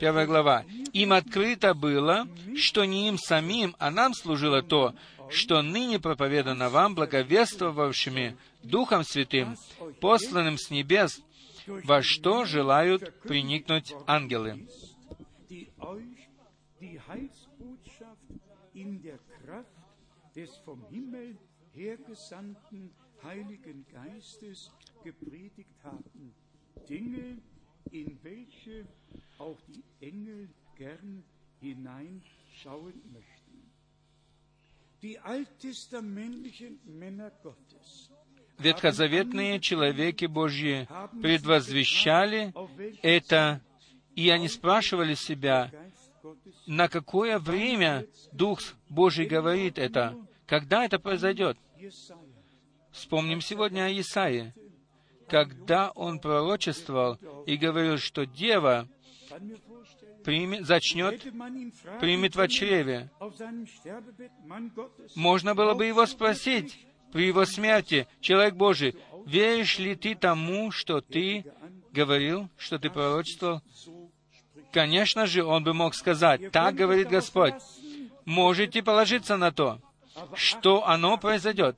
[0.00, 0.64] 1 глава.
[0.92, 2.26] «Им открыто было,
[2.56, 4.94] что не им самим, а нам служило то,
[5.30, 9.56] что ныне проповедано вам благовествовавшими Духом Святым,
[10.00, 11.20] посланным с небес,
[11.66, 14.66] во что желают приникнуть ангелы».
[23.24, 24.70] Heiligen Geistes
[25.02, 26.34] gepredigt haben.
[26.88, 27.38] Dinge,
[27.92, 28.86] in welche
[29.38, 31.24] auch die Engel gern
[31.60, 33.70] hineinschauen möchten.
[35.02, 38.10] Die alttestamentlichen Männer Gottes
[38.58, 40.86] ветхозаветные человеки Божьи
[41.20, 42.52] предвозвещали
[43.02, 43.60] это,
[44.14, 45.70] и они спрашивали себя,
[46.66, 50.16] на какое время Дух Божий говорит это,
[50.46, 51.58] когда это произойдет.
[52.92, 54.54] Вспомним сегодня о Исаии,
[55.28, 58.88] когда он пророчествовал и говорил, что дева
[60.24, 61.22] примет, зачнет,
[62.00, 63.10] примет в чреве.
[65.14, 68.96] Можно было бы его спросить при его смерти, человек Божий,
[69.26, 71.44] веришь ли ты тому, что ты
[71.92, 73.62] говорил, что ты пророчествовал?
[74.72, 77.54] Конечно же, он бы мог сказать, так говорит Господь.
[78.24, 79.78] Можете положиться на то,
[80.34, 81.76] что оно произойдет.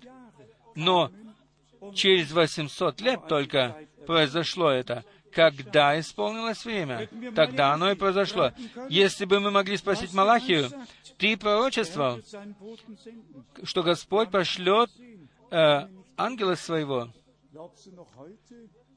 [0.74, 1.10] Но
[1.94, 3.76] через 800 лет только
[4.06, 5.04] произошло это.
[5.32, 8.52] Когда исполнилось время, тогда оно и произошло.
[8.88, 10.70] Если бы мы могли спросить Малахию,
[11.18, 12.20] ты пророчествовал,
[13.62, 14.90] что Господь пошлет
[15.50, 17.12] э, ангела своего.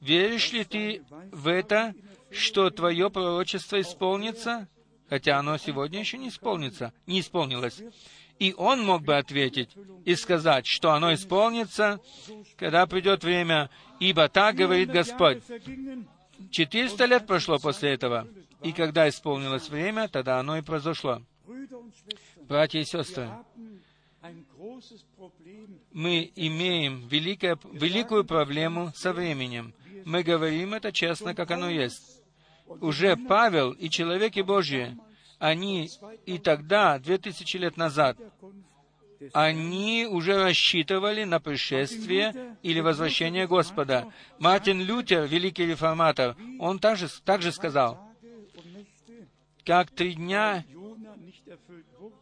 [0.00, 1.94] Веришь ли ты в это,
[2.30, 4.68] что твое пророчество исполнится,
[5.10, 7.82] хотя оно сегодня еще не исполнится, не исполнилось?
[8.40, 9.68] И он мог бы ответить
[10.06, 12.00] и сказать, что оно исполнится,
[12.56, 13.68] когда придет время,
[14.00, 15.42] ибо так говорит Господь.
[16.50, 18.26] Четыреста лет прошло после этого,
[18.62, 21.22] и когда исполнилось время, тогда оно и произошло.
[22.48, 23.28] Братья и сестры,
[25.92, 29.74] мы имеем великое, великую проблему со временем.
[30.06, 32.22] Мы говорим это честно, как оно есть.
[32.80, 34.96] Уже Павел и человеки Божьи,
[35.40, 35.90] они
[36.26, 38.16] и тогда, две тысячи лет назад,
[39.32, 44.12] они уже рассчитывали на пришествие или возвращение Господа.
[44.38, 47.98] Мартин Лютер, великий реформатор, он также, также сказал,
[49.64, 50.64] как три дня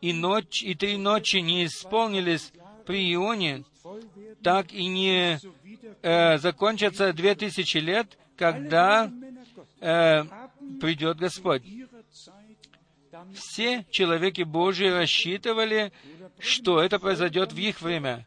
[0.01, 2.53] и, ночь, и три ночи не исполнились
[2.87, 3.65] при Ионе,
[4.43, 5.39] так и не
[6.03, 9.11] э, закончатся две тысячи лет, когда
[9.81, 10.25] э,
[10.81, 11.63] придет Господь.
[13.35, 15.93] Все человеки Божьи рассчитывали,
[16.39, 18.27] что это произойдет в их время.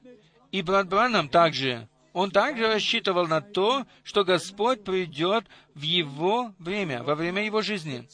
[0.52, 1.88] И брат Бранам также.
[2.14, 5.46] Он также рассчитывал на то, что Господь придет
[5.76, 8.08] в его время, во время его жизни.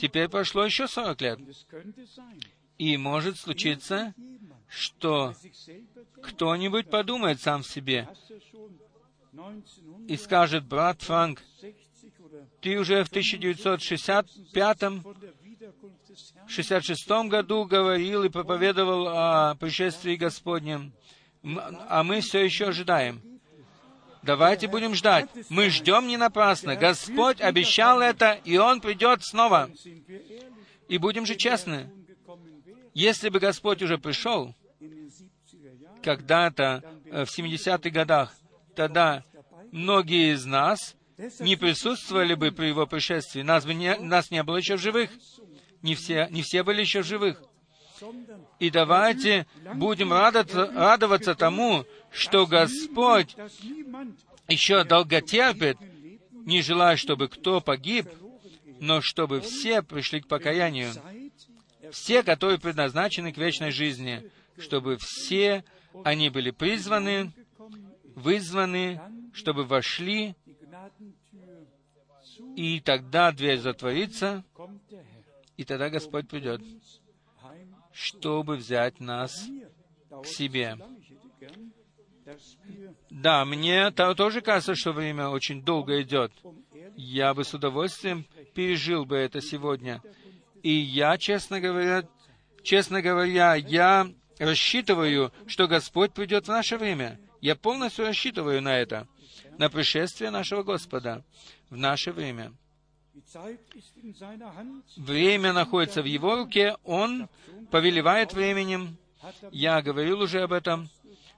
[0.00, 1.40] Теперь прошло еще 40 лет.
[2.78, 4.14] И может случиться,
[4.68, 5.34] что
[6.22, 8.08] кто-нибудь подумает сам в себе
[10.08, 11.42] и скажет, брат Франк,
[12.60, 13.10] ты уже в
[15.58, 20.92] 1965-66 году говорил и проповедовал о пришествии Господнем,
[21.88, 23.22] а мы все еще ожидаем.
[24.22, 25.28] Давайте будем ждать.
[25.48, 26.74] Мы ждем не напрасно.
[26.74, 29.70] Господь обещал это, и Он придет снова.
[30.88, 31.90] И будем же честны.
[32.92, 34.54] Если бы Господь уже пришел
[36.02, 38.34] когда-то э, в 70-х годах,
[38.74, 39.24] тогда
[39.70, 40.96] многие из нас
[41.40, 43.42] не присутствовали бы при Его пришествии.
[43.42, 45.10] Нас, бы не, нас не было еще в живых.
[45.82, 47.42] Не все, не все были еще живых.
[48.58, 53.36] И давайте будем радоваться, радоваться тому, что Господь
[54.48, 55.78] еще долго терпит,
[56.30, 58.06] не желая, чтобы кто погиб,
[58.80, 60.92] но чтобы все пришли к покаянию.
[61.90, 65.64] Все, которые предназначены к вечной жизни, чтобы все
[66.04, 67.32] они были призваны,
[68.14, 69.00] вызваны,
[69.32, 70.34] чтобы вошли,
[72.56, 74.44] и тогда дверь затворится,
[75.56, 76.60] и тогда Господь придет,
[77.92, 79.48] чтобы взять нас
[80.10, 80.76] к себе.
[83.10, 86.32] Да, мне тоже кажется, что время очень долго идет.
[86.96, 90.02] Я бы с удовольствием пережил бы это сегодня.
[90.62, 92.02] И я, честно говоря,
[92.62, 97.20] честно говоря, я рассчитываю, что Господь придет в наше время.
[97.40, 99.06] Я полностью рассчитываю на это,
[99.58, 101.24] на пришествие нашего Господа
[101.70, 102.52] в наше время.
[104.96, 107.28] Время находится в Его руке, Он
[107.70, 108.96] повелевает временем.
[109.50, 110.88] Я говорил уже об этом,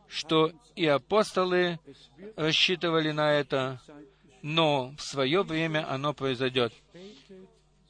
[0.09, 1.78] что и апостолы
[2.36, 3.80] рассчитывали на это,
[4.42, 6.72] но в свое время оно произойдет.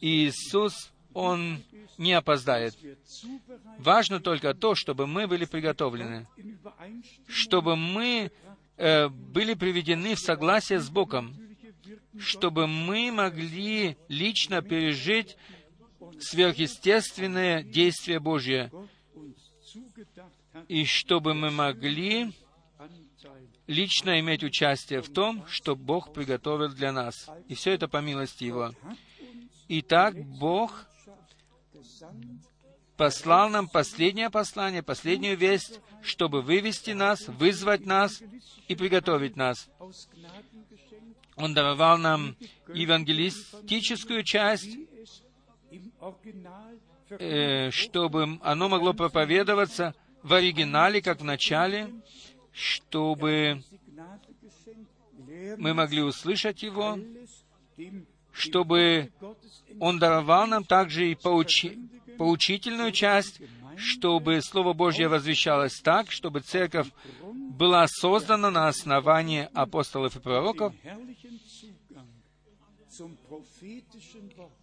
[0.00, 1.62] Иисус, Он
[1.96, 2.74] не опоздает.
[3.78, 6.28] Важно только то, чтобы мы были приготовлены,
[7.26, 8.30] чтобы мы
[8.76, 11.47] э, были приведены в согласие с Богом,
[12.18, 15.36] чтобы мы могли лично пережить
[16.20, 18.70] сверхъестественное действие Божье,
[20.68, 22.32] и чтобы мы могли
[23.66, 27.28] лично иметь участие в том, что Бог приготовил для нас.
[27.48, 28.72] И все это по милости Его.
[29.68, 30.86] Итак, Бог
[32.96, 38.22] послал нам последнее послание, последнюю весть, чтобы вывести нас, вызвать нас
[38.66, 39.68] и приготовить нас.
[41.38, 42.36] Он даровал нам
[42.72, 44.76] евангелистическую часть,
[47.10, 51.92] э, чтобы оно могло проповедоваться в оригинале, как в начале,
[52.52, 53.62] чтобы
[55.56, 56.98] мы могли услышать его,
[58.32, 59.12] чтобы
[59.78, 61.78] он даровал нам также и поучи,
[62.18, 63.40] поучительную часть,
[63.78, 66.88] чтобы Слово Божье возвещалось так, чтобы церковь
[67.22, 70.74] была создана на основании апостолов и пророков,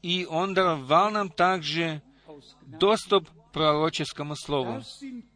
[0.02, 2.02] и Он даровал нам также
[2.66, 4.84] доступ к пророческому слову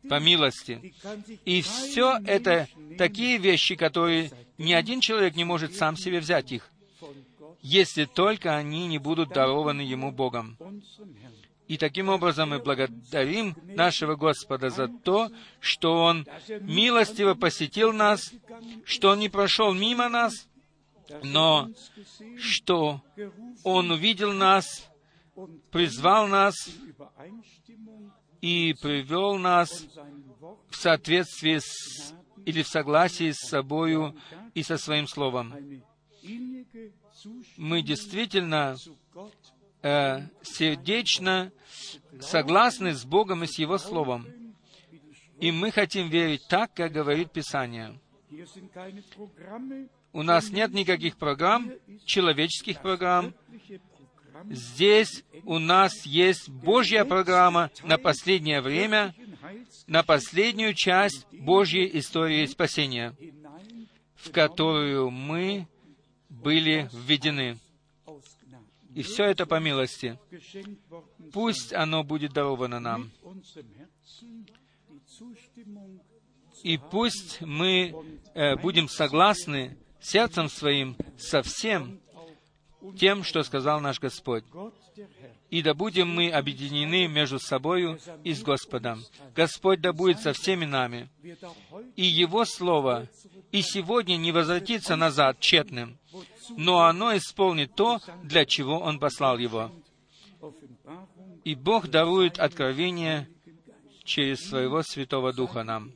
[0.09, 0.93] по милости.
[1.45, 6.69] И все это такие вещи, которые ни один человек не может сам себе взять их,
[7.61, 10.57] если только они не будут дарованы ему Богом.
[11.69, 15.29] И таким образом мы благодарим нашего Господа за то,
[15.59, 16.25] что Он
[16.61, 18.33] милостиво посетил нас,
[18.85, 20.49] что Он не прошел мимо нас,
[21.21, 21.69] но
[22.39, 23.03] что
[23.63, 24.89] Он увидел нас,
[25.69, 26.55] призвал нас
[28.41, 29.85] и привел нас
[30.71, 32.15] в соответствии с,
[32.47, 34.15] или в согласии с собою
[34.55, 35.53] и со Своим Словом.
[37.57, 38.75] Мы действительно
[39.81, 41.51] э, сердечно
[42.19, 44.27] согласны с Богом и с Его Словом.
[45.39, 47.99] И мы хотим верить так, как говорит Писание.
[50.11, 51.71] У нас нет никаких программ,
[52.05, 53.33] человеческих программ.
[54.49, 59.13] Здесь у нас есть Божья программа на последнее время,
[59.87, 63.15] на последнюю часть Божьей истории спасения,
[64.15, 65.67] в которую мы
[66.29, 67.57] были введены.
[68.95, 70.19] И все это по милости.
[71.31, 73.11] Пусть оно будет даровано нам.
[76.63, 77.95] И пусть мы
[78.33, 81.99] э, будем согласны сердцем своим со всем
[82.97, 84.43] тем, что сказал наш Господь.
[85.49, 89.03] И да будем мы объединены между собою и с Господом.
[89.35, 91.09] Господь да будет со всеми нами.
[91.95, 93.07] И Его Слово
[93.51, 95.97] и сегодня не возвратится назад тщетным,
[96.57, 99.71] но оно исполнит то, для чего Он послал его.
[101.43, 103.29] И Бог дарует откровение
[104.03, 105.91] через Своего Святого Духа нам.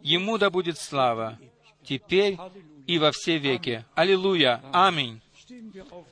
[0.00, 1.38] Ему да будет слава,
[1.84, 2.38] теперь
[2.86, 3.84] и во все веки.
[3.94, 4.62] Аллилуйя!
[4.72, 5.20] Аминь!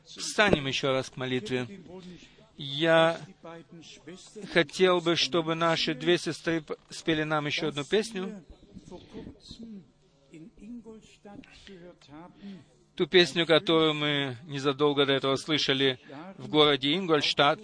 [0.04, 1.66] Встанем еще раз к молитве.
[2.56, 3.20] Я
[4.52, 8.42] хотел бы, чтобы наши две сестры спели нам еще одну песню
[12.96, 16.00] ту песню, которую мы незадолго до этого слышали
[16.38, 17.60] в городе Ингольштадт,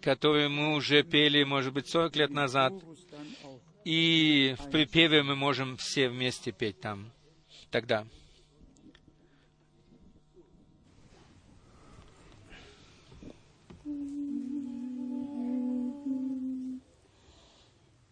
[0.00, 2.72] которую мы уже пели, может быть, 40 лет назад,
[3.84, 7.12] и в припеве мы можем все вместе петь там
[7.70, 8.06] тогда.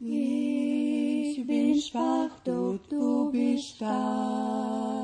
[0.01, 4.98] Ich bin schwach, du, du bist stark.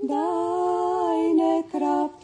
[0.00, 2.22] Deine Kraft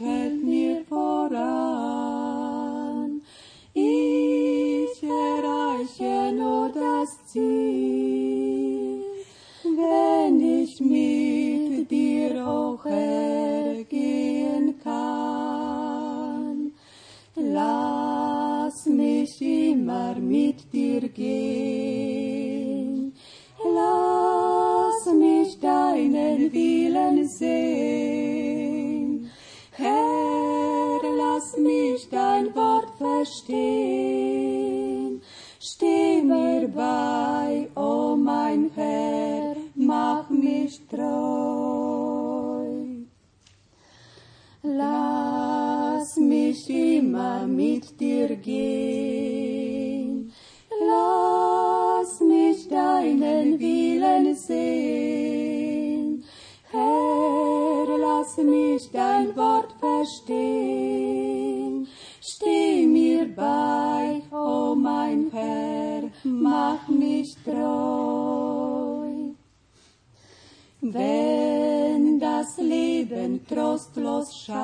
[73.15, 74.64] jeden trost los szal.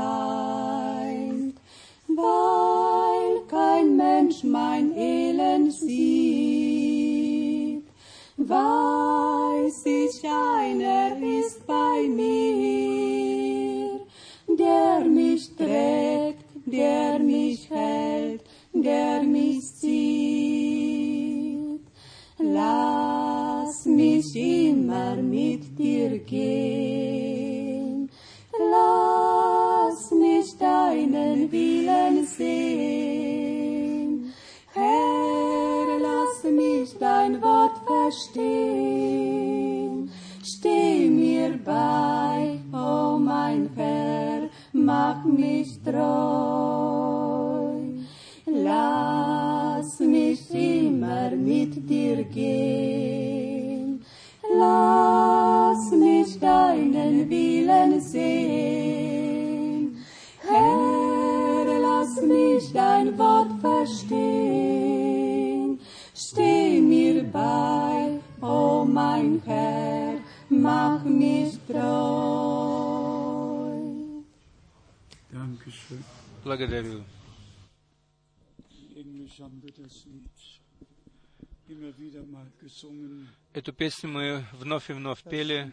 [83.61, 85.71] Эту песню мы вновь и вновь пели.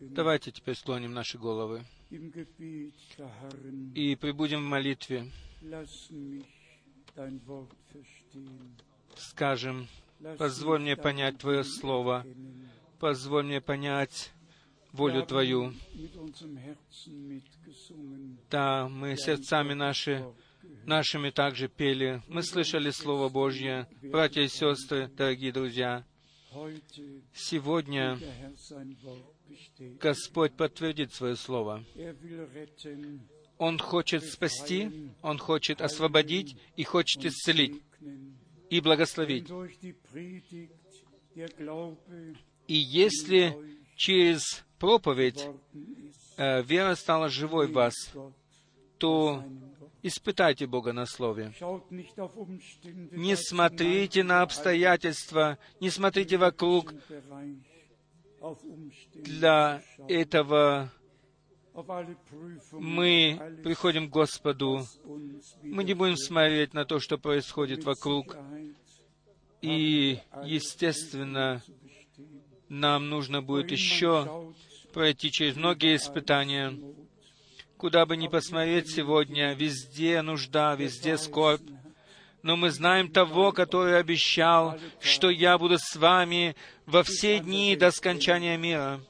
[0.00, 2.18] Давайте теперь склоним наши головы и
[4.20, 5.30] прибудем в молитве.
[9.14, 9.86] Скажем,
[10.36, 12.26] позволь мне понять Твое Слово,
[12.98, 14.32] позволь мне понять
[14.90, 15.72] волю Твою.
[18.50, 20.26] Да, мы сердцами наши,
[20.84, 22.20] нашими также пели.
[22.26, 23.86] Мы слышали Слово Божье.
[24.02, 26.04] Братья и сестры, дорогие друзья,
[27.34, 28.18] сегодня.
[30.00, 31.84] Господь подтвердит Свое Слово.
[33.58, 37.82] Он хочет спасти, Он хочет освободить и хочет исцелить
[38.70, 39.50] и благословить.
[42.66, 43.56] И если
[43.96, 45.46] через проповедь
[46.36, 47.94] э, вера стала живой в вас,
[48.98, 49.44] то
[50.02, 51.52] испытайте Бога на Слове.
[53.12, 56.94] Не смотрите на обстоятельства, не смотрите вокруг
[59.14, 60.90] для этого
[62.72, 64.84] мы приходим к Господу.
[65.62, 68.36] Мы не будем смотреть на то, что происходит вокруг.
[69.62, 71.62] И, естественно,
[72.68, 74.52] нам нужно будет еще
[74.92, 76.76] пройти через многие испытания.
[77.78, 81.62] Куда бы ни посмотреть сегодня, везде нужда, везде скорбь.
[82.42, 86.56] Но мы знаем того, который обещал, что я буду с вами
[86.86, 89.00] во все дни до скончания мира.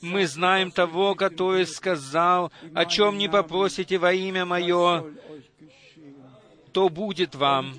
[0.00, 5.04] Мы знаем того, который сказал, о чем не попросите во имя Мое,
[6.72, 7.74] то будет вам.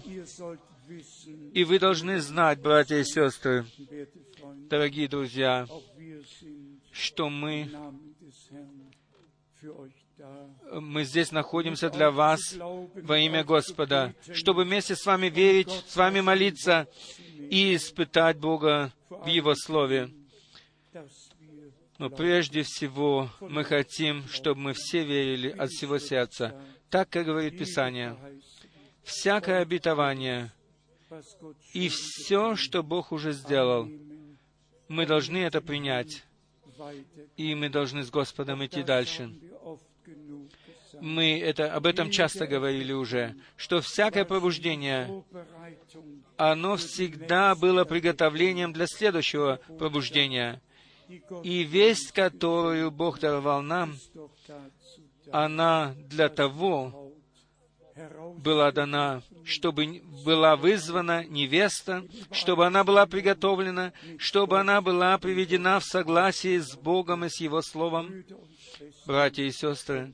[1.53, 3.65] И вы должны знать, братья и сестры,
[4.69, 5.65] дорогие друзья,
[6.91, 7.69] что мы,
[10.71, 16.21] мы здесь находимся для вас во имя Господа, чтобы вместе с вами верить, с вами
[16.21, 16.87] молиться
[17.49, 20.11] и испытать Бога в Его Слове.
[21.97, 26.59] Но прежде всего мы хотим, чтобы мы все верили от всего сердца.
[26.89, 28.17] Так, как говорит Писание,
[29.03, 30.51] всякое обетование
[31.73, 33.87] и все, что Бог уже сделал,
[34.87, 36.23] мы должны это принять,
[37.37, 39.31] и мы должны с Господом идти дальше.
[40.99, 45.23] Мы это, об этом часто говорили уже, что всякое пробуждение,
[46.37, 50.61] оно всегда было приготовлением для следующего пробуждения.
[51.43, 53.95] И весть, которую Бог даровал нам,
[55.31, 57.11] она для того,
[58.37, 65.83] была дана, чтобы была вызвана невеста, чтобы она была приготовлена, чтобы она была приведена в
[65.83, 68.23] согласии с Богом и с Его Словом.
[69.05, 70.13] Братья и сестры,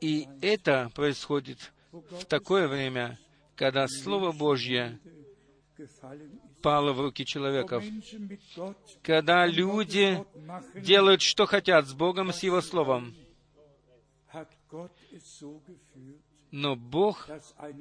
[0.00, 3.18] и это происходит в такое время,
[3.54, 4.98] когда Слово Божье
[6.62, 7.84] пало в руки человеков,
[9.02, 10.24] когда люди
[10.74, 13.14] делают, что хотят с Богом с Его Словом.
[16.50, 17.28] Но Бог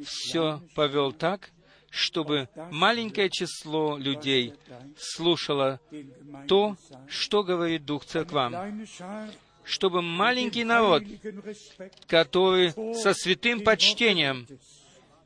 [0.04, 1.52] все повел так,
[1.90, 4.54] чтобы маленькое число людей
[4.98, 5.80] слушало
[6.48, 6.76] то,
[7.08, 8.86] что говорит Дух Церквам,
[9.66, 11.04] чтобы маленький народ,
[12.08, 14.48] который со святым почтением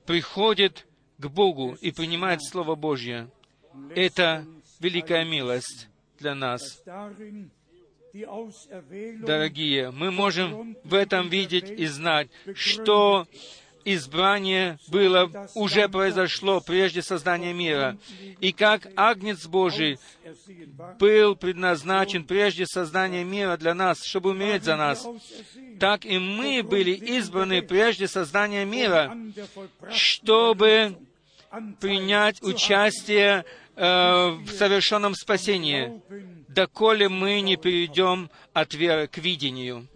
[0.06, 0.88] приходит
[1.18, 3.30] к Богу и принимает Слово Божье,
[3.96, 4.46] это
[4.80, 6.82] великая милость для нас.
[9.22, 13.28] Дорогие, мы можем в этом видеть и знать, что
[13.96, 17.98] избрание было, уже произошло прежде создания мира.
[18.40, 20.00] И как Агнец Божий
[21.00, 25.06] был предназначен прежде создания мира для нас, чтобы умереть за нас,
[25.80, 29.16] так и мы были избраны прежде создания мира,
[29.92, 30.98] чтобы
[31.80, 33.46] принять участие
[33.76, 36.02] э, в совершенном спасении,
[36.48, 39.88] доколе мы не перейдем от веры к видению.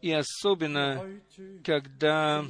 [0.00, 1.20] И особенно,
[1.64, 2.44] когда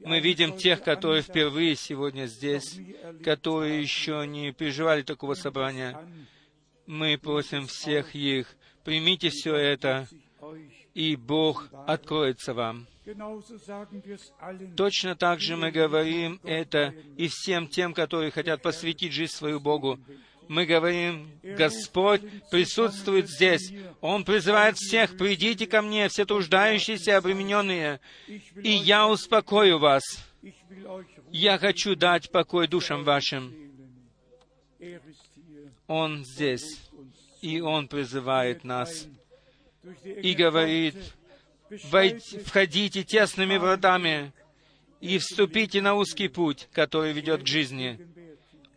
[0.00, 2.78] мы видим тех, которые впервые сегодня здесь,
[3.24, 5.98] которые еще не переживали такого собрания,
[6.86, 8.54] мы просим всех их,
[8.84, 10.08] примите все это,
[10.94, 12.86] и Бог откроется вам.
[14.76, 19.98] Точно так же мы говорим это и всем тем, которые хотят посвятить жизнь свою Богу.
[20.48, 23.72] Мы говорим, Господь присутствует здесь.
[24.00, 30.02] Он призывает всех, придите ко мне, все труждающиеся, обремененные, и я успокою вас.
[31.30, 33.54] Я хочу дать покой душам вашим.
[35.86, 36.80] Он здесь,
[37.40, 39.06] и Он призывает нас,
[40.04, 40.96] и говорит,
[42.44, 44.32] входите тесными вратами
[45.00, 47.98] и вступите на узкий путь, который ведет к жизни.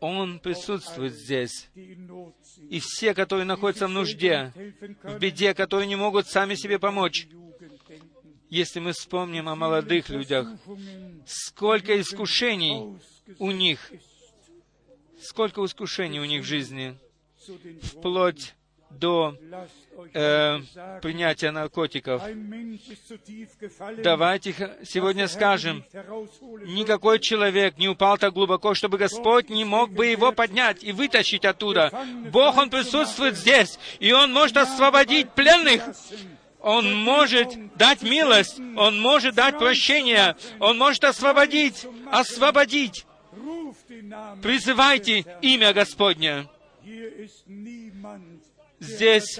[0.05, 1.67] Он присутствует здесь.
[1.73, 4.53] И все, которые находятся в нужде,
[5.01, 7.27] в беде, которые не могут сами себе помочь,
[8.49, 10.47] если мы вспомним о молодых людях,
[11.25, 12.99] сколько искушений
[13.39, 13.91] у них,
[15.19, 16.95] сколько искушений у них в жизни,
[17.81, 18.53] вплоть
[18.99, 19.35] до
[20.13, 20.59] э,
[21.01, 22.21] принятия наркотиков.
[23.97, 25.83] Давайте сегодня скажем,
[26.65, 31.45] никакой человек не упал так глубоко, чтобы Господь не мог бы его поднять и вытащить
[31.45, 31.91] оттуда.
[32.31, 35.83] Бог, Он присутствует здесь, и Он может освободить пленных.
[36.61, 43.05] Он может дать милость, Он может дать прощение, Он может освободить, освободить.
[44.41, 46.47] Призывайте имя Господне.
[48.79, 49.39] Здесь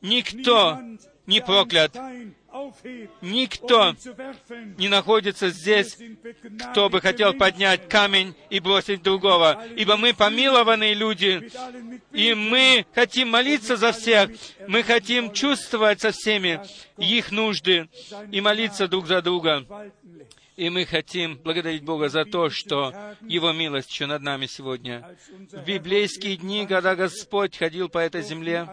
[0.00, 0.80] никто
[1.26, 1.94] не проклят.
[3.20, 3.94] Никто
[4.78, 5.96] не находится здесь,
[6.70, 9.62] кто бы хотел поднять камень и бросить другого.
[9.76, 11.50] Ибо мы помилованные люди,
[12.12, 14.30] и мы хотим молиться за всех,
[14.66, 16.60] мы хотим чувствовать со всеми
[16.96, 17.88] их нужды
[18.32, 19.66] и молиться друг за друга.
[20.58, 25.16] И мы хотим благодарить Бога за то, что Его милость еще над нами сегодня.
[25.52, 28.68] В библейские дни, когда Господь ходил по этой земле,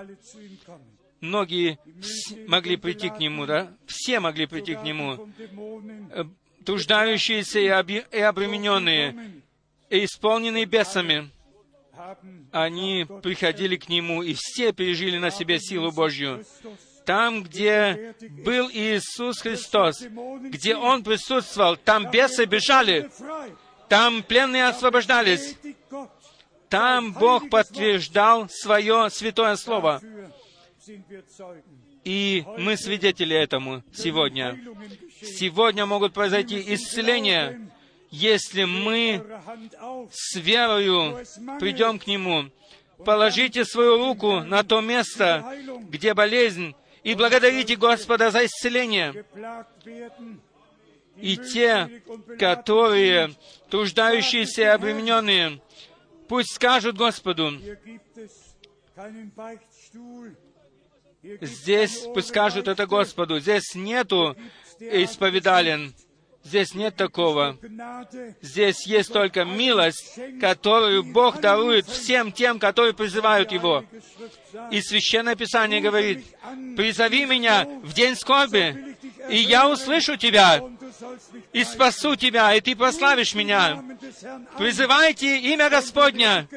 [1.22, 1.78] многие
[2.48, 3.72] могли прийти к Нему, да?
[3.86, 5.30] Все могли прийти к Нему.
[6.10, 6.24] Э,
[6.66, 9.44] труждающиеся и обремененные,
[9.92, 11.30] и исполненные бесами,
[12.52, 16.44] они приходили к Нему, и все пережили на себе силу Божью
[17.06, 23.10] там, где был Иисус Христос, где Он присутствовал, там бесы бежали,
[23.88, 25.56] там пленные освобождались,
[26.70, 30.02] там Бог подтверждал свое святое слово.
[32.04, 34.60] И мы свидетели этому сегодня.
[35.22, 37.72] Сегодня могут произойти исцеления,
[38.12, 39.26] если мы
[40.12, 41.26] с верою
[41.60, 42.52] придем к Нему.
[43.04, 45.44] Положите свою руку на то место,
[45.90, 46.76] где болезнь
[47.06, 49.26] и благодарите Господа за исцеление.
[51.18, 52.02] И те,
[52.40, 53.32] которые
[53.70, 55.62] труждающиеся и обремененные,
[56.28, 57.52] пусть скажут Господу,
[61.42, 64.36] здесь, пусть скажут это Господу, здесь нету
[64.80, 65.94] исповедален,
[66.46, 67.58] Здесь нет такого.
[68.40, 73.84] Здесь есть только милость, которую Бог дарует всем тем, которые призывают Его.
[74.70, 76.24] И Священное Писание говорит,
[76.78, 78.96] «Призови меня в день скорби,
[79.28, 80.64] и я услышу тебя,
[81.52, 83.84] и спасу тебя, и ты прославишь меня.
[84.56, 86.48] Призывайте имя Господня,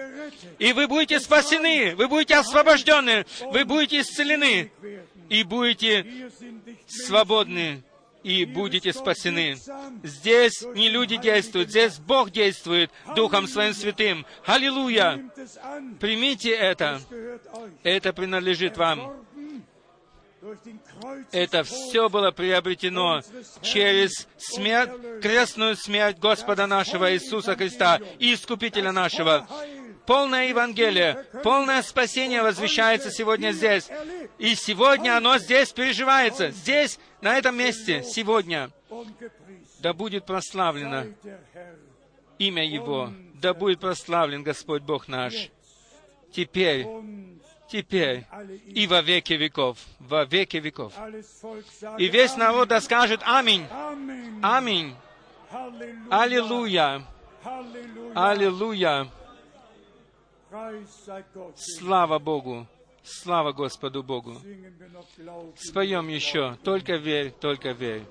[0.58, 4.70] и вы будете спасены, вы будете освобождены, вы будете исцелены,
[5.30, 6.30] и будете
[6.86, 7.82] свободны,
[8.22, 9.56] и будете спасены.
[10.02, 14.26] Здесь не люди действуют, здесь Бог действует Духом Своим Святым.
[14.44, 15.30] Аллилуйя!
[16.00, 17.00] Примите это.
[17.82, 19.24] Это принадлежит вам.
[21.32, 23.22] Это все было приобретено
[23.60, 24.90] через смерть,
[25.20, 29.46] крестную смерть Господа нашего Иисуса Христа Искупителя нашего.
[30.06, 33.88] Полное Евангелие, полное спасение возвещается сегодня здесь.
[34.38, 38.70] И сегодня оно здесь переживается, здесь, на этом месте, сегодня.
[39.80, 41.04] Да будет прославлено
[42.38, 45.50] имя Его, да будет прославлен Господь Бог наш.
[46.32, 46.86] Теперь,
[47.70, 48.24] теперь
[48.66, 50.92] и во веки веков, во веки веков.
[51.98, 53.66] И весь народ да скажет Аминь.
[54.42, 54.94] Аминь.
[56.10, 57.02] Аллилуйя.
[58.14, 59.08] Аллилуйя.
[61.56, 62.66] Слава Богу.
[63.08, 64.36] Слава Господу Богу.
[65.56, 66.56] Споем еще.
[66.62, 68.04] Только верь, только верь.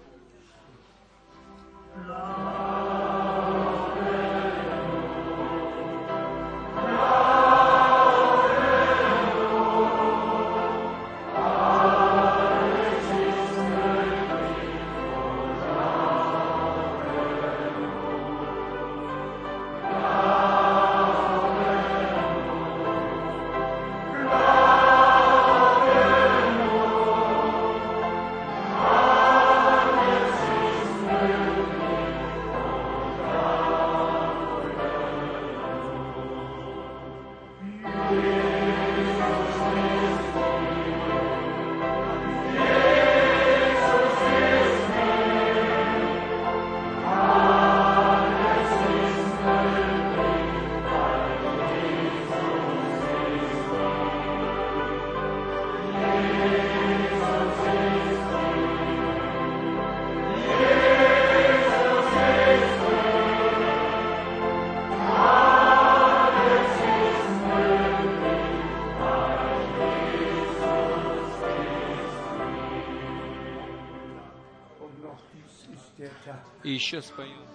[76.67, 77.46] И еще споем.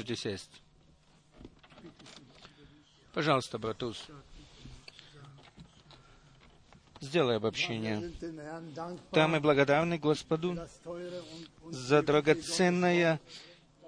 [0.00, 0.62] Можете сесть.
[3.12, 4.06] Пожалуйста, братус.
[7.02, 8.10] Сделай обобщение.
[9.12, 10.56] Да, мы благодарны Господу
[11.68, 13.20] за драгоценное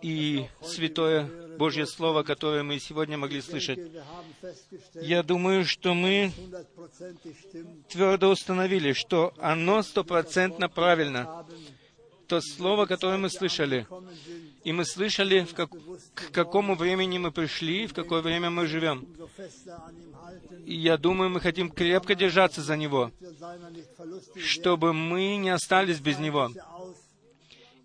[0.03, 3.79] и святое Божье Слово, которое мы сегодня могли слышать.
[4.93, 6.31] Я думаю, что мы
[7.89, 11.47] твердо установили, что оно стопроцентно правильно.
[12.33, 13.87] То слово, которое мы слышали.
[14.65, 15.69] И мы слышали, в как,
[16.15, 19.07] к какому времени мы пришли, в какое время мы живем.
[20.65, 23.11] И я думаю, мы хотим крепко держаться за Него,
[24.43, 26.51] чтобы мы не остались без Него.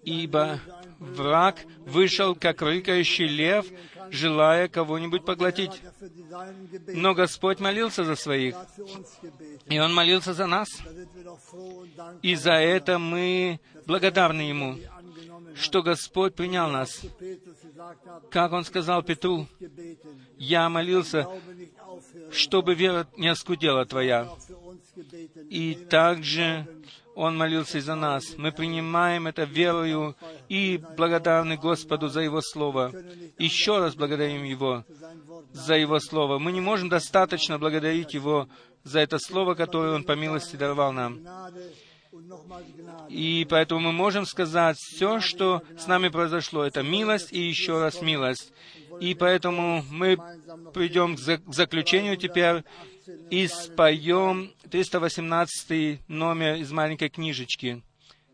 [0.03, 0.61] Ибо
[0.99, 3.65] враг вышел, как рыкающий лев,
[4.11, 5.81] желая кого-нибудь поглотить.
[6.87, 8.55] Но Господь молился за своих,
[9.65, 10.69] и Он молился за нас.
[12.21, 14.77] И за это мы благодарны Ему,
[15.55, 17.01] что Господь принял нас.
[18.30, 19.47] Как Он сказал Петру,
[20.38, 21.27] «Я молился,
[22.31, 24.30] чтобы вера не оскудела твоя».
[25.49, 26.68] И также
[27.15, 28.38] он молился и за нас.
[28.38, 30.15] Мы принимаем это верою
[30.49, 32.91] и благодарны Господу за Его Слово.
[33.39, 34.85] Еще раз благодарим Его
[35.51, 36.38] за Его Слово.
[36.38, 38.47] Мы не можем достаточно благодарить Его
[38.84, 41.19] за это Слово, которое Он по милости даровал нам.
[43.10, 48.02] И поэтому мы можем сказать, все, что с нами произошло, это милость и еще раз
[48.02, 48.52] милость.
[48.99, 50.18] И поэтому мы
[50.73, 52.64] придем к заключению теперь
[53.30, 57.81] и споем 318 номер из маленькой книжечки.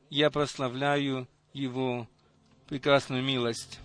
[0.10, 2.08] Я прославляю Его
[2.68, 3.80] прекрасную милость.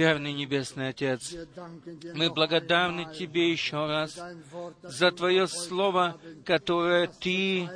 [0.00, 1.36] Верный Небесный Отец,
[2.14, 4.18] мы благодарны Тебе еще раз
[4.82, 7.68] за Твое Слово, которое Ты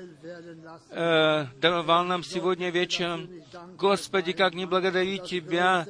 [0.89, 3.29] э, даровал нам сегодня вечером.
[3.77, 5.87] Господи, как не благодарить Тебя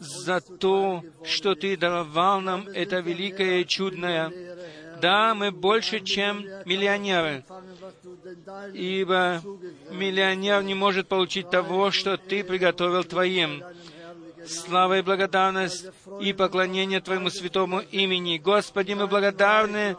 [0.00, 4.30] за то, что Ты даровал нам это великое и чудное.
[5.00, 7.42] Да, мы больше, чем миллионеры,
[8.74, 9.40] ибо
[9.90, 13.64] миллионер не может получить того, что Ты приготовил Твоим
[14.46, 15.86] слава и благодарность
[16.20, 18.38] и поклонение Твоему святому имени.
[18.38, 19.96] Господи, мы благодарны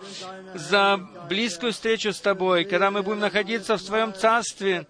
[0.54, 0.98] за
[1.30, 4.88] близкую встречу с Тобой, когда мы будем находиться в Твоем Царстве,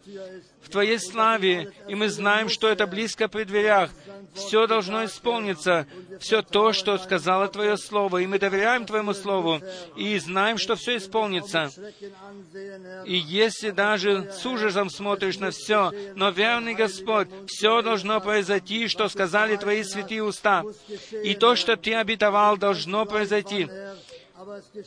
[0.61, 3.89] в Твоей славе, и мы знаем, что это близко при дверях.
[4.33, 5.87] Все должно исполниться,
[6.19, 9.59] все то, что сказала Твое Слово, и мы доверяем Твоему Слову,
[9.97, 11.69] и знаем, что все исполнится.
[13.05, 19.09] И если даже с ужасом смотришь на все, но верный Господь, все должно произойти, что
[19.09, 20.63] сказали Твои святые уста.
[21.23, 23.67] И то, что Ты обетовал, должно произойти.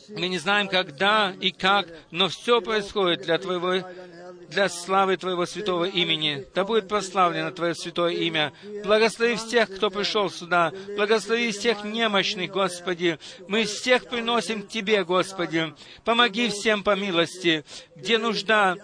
[0.09, 3.87] Мы не знаем, когда и как, но все происходит для Твоего
[4.49, 6.45] для славы Твоего святого имени.
[6.53, 8.53] Да будет прославлено Твое святое имя.
[8.83, 10.71] Благослови всех, кто пришел сюда.
[10.95, 13.19] Благослови всех немощных, Господи.
[13.47, 15.73] Мы всех приносим к Тебе, Господи.
[16.03, 17.65] Помоги всем по милости,
[17.95, 18.75] где нужда.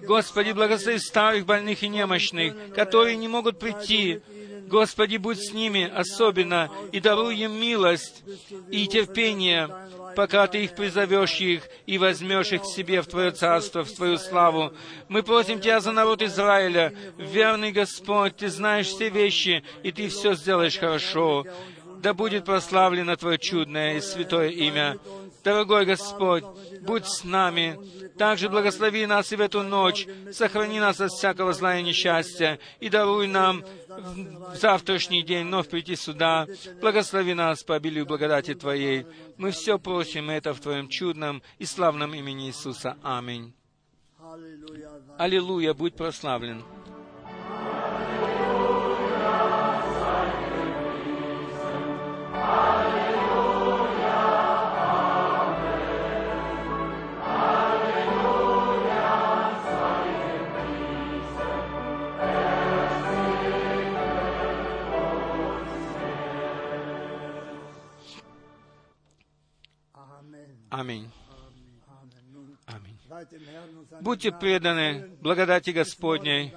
[0.00, 4.20] Господи, благослови старых, больных и немощных, которые не могут прийти.
[4.66, 8.22] Господи, будь с ними особенно и даруй им милость
[8.70, 9.68] и терпение,
[10.16, 14.18] пока Ты их призовешь их и возьмешь их к себе в Твое царство, в Твою
[14.18, 14.72] славу.
[15.08, 16.94] Мы просим Тебя за народ Израиля.
[17.18, 21.44] Верный Господь, Ты знаешь все вещи, и Ты все сделаешь хорошо.
[21.98, 24.98] Да будет прославлено Твое чудное и святое имя.
[25.42, 26.44] Дорогой Господь,
[26.80, 27.78] будь с нами.
[28.16, 30.06] Также благослови нас и в эту ночь.
[30.32, 32.58] Сохрани нас от всякого зла и несчастья.
[32.80, 33.62] И даруй нам
[33.98, 36.46] в завтрашний день вновь прийти сюда.
[36.80, 39.06] Благослови нас по обилию благодати Твоей.
[39.36, 42.96] Мы все просим это в Твоем чудном и славном имени Иисуса.
[43.02, 43.54] Аминь.
[45.18, 46.64] Аллилуйя, будь прославлен.
[70.76, 71.08] Аминь.
[72.66, 72.98] Аминь.
[74.00, 76.52] Будьте преданы благодати Господней.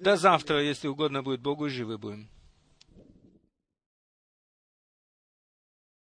[0.00, 2.28] До завтра, если угодно будет Богу, живы будем.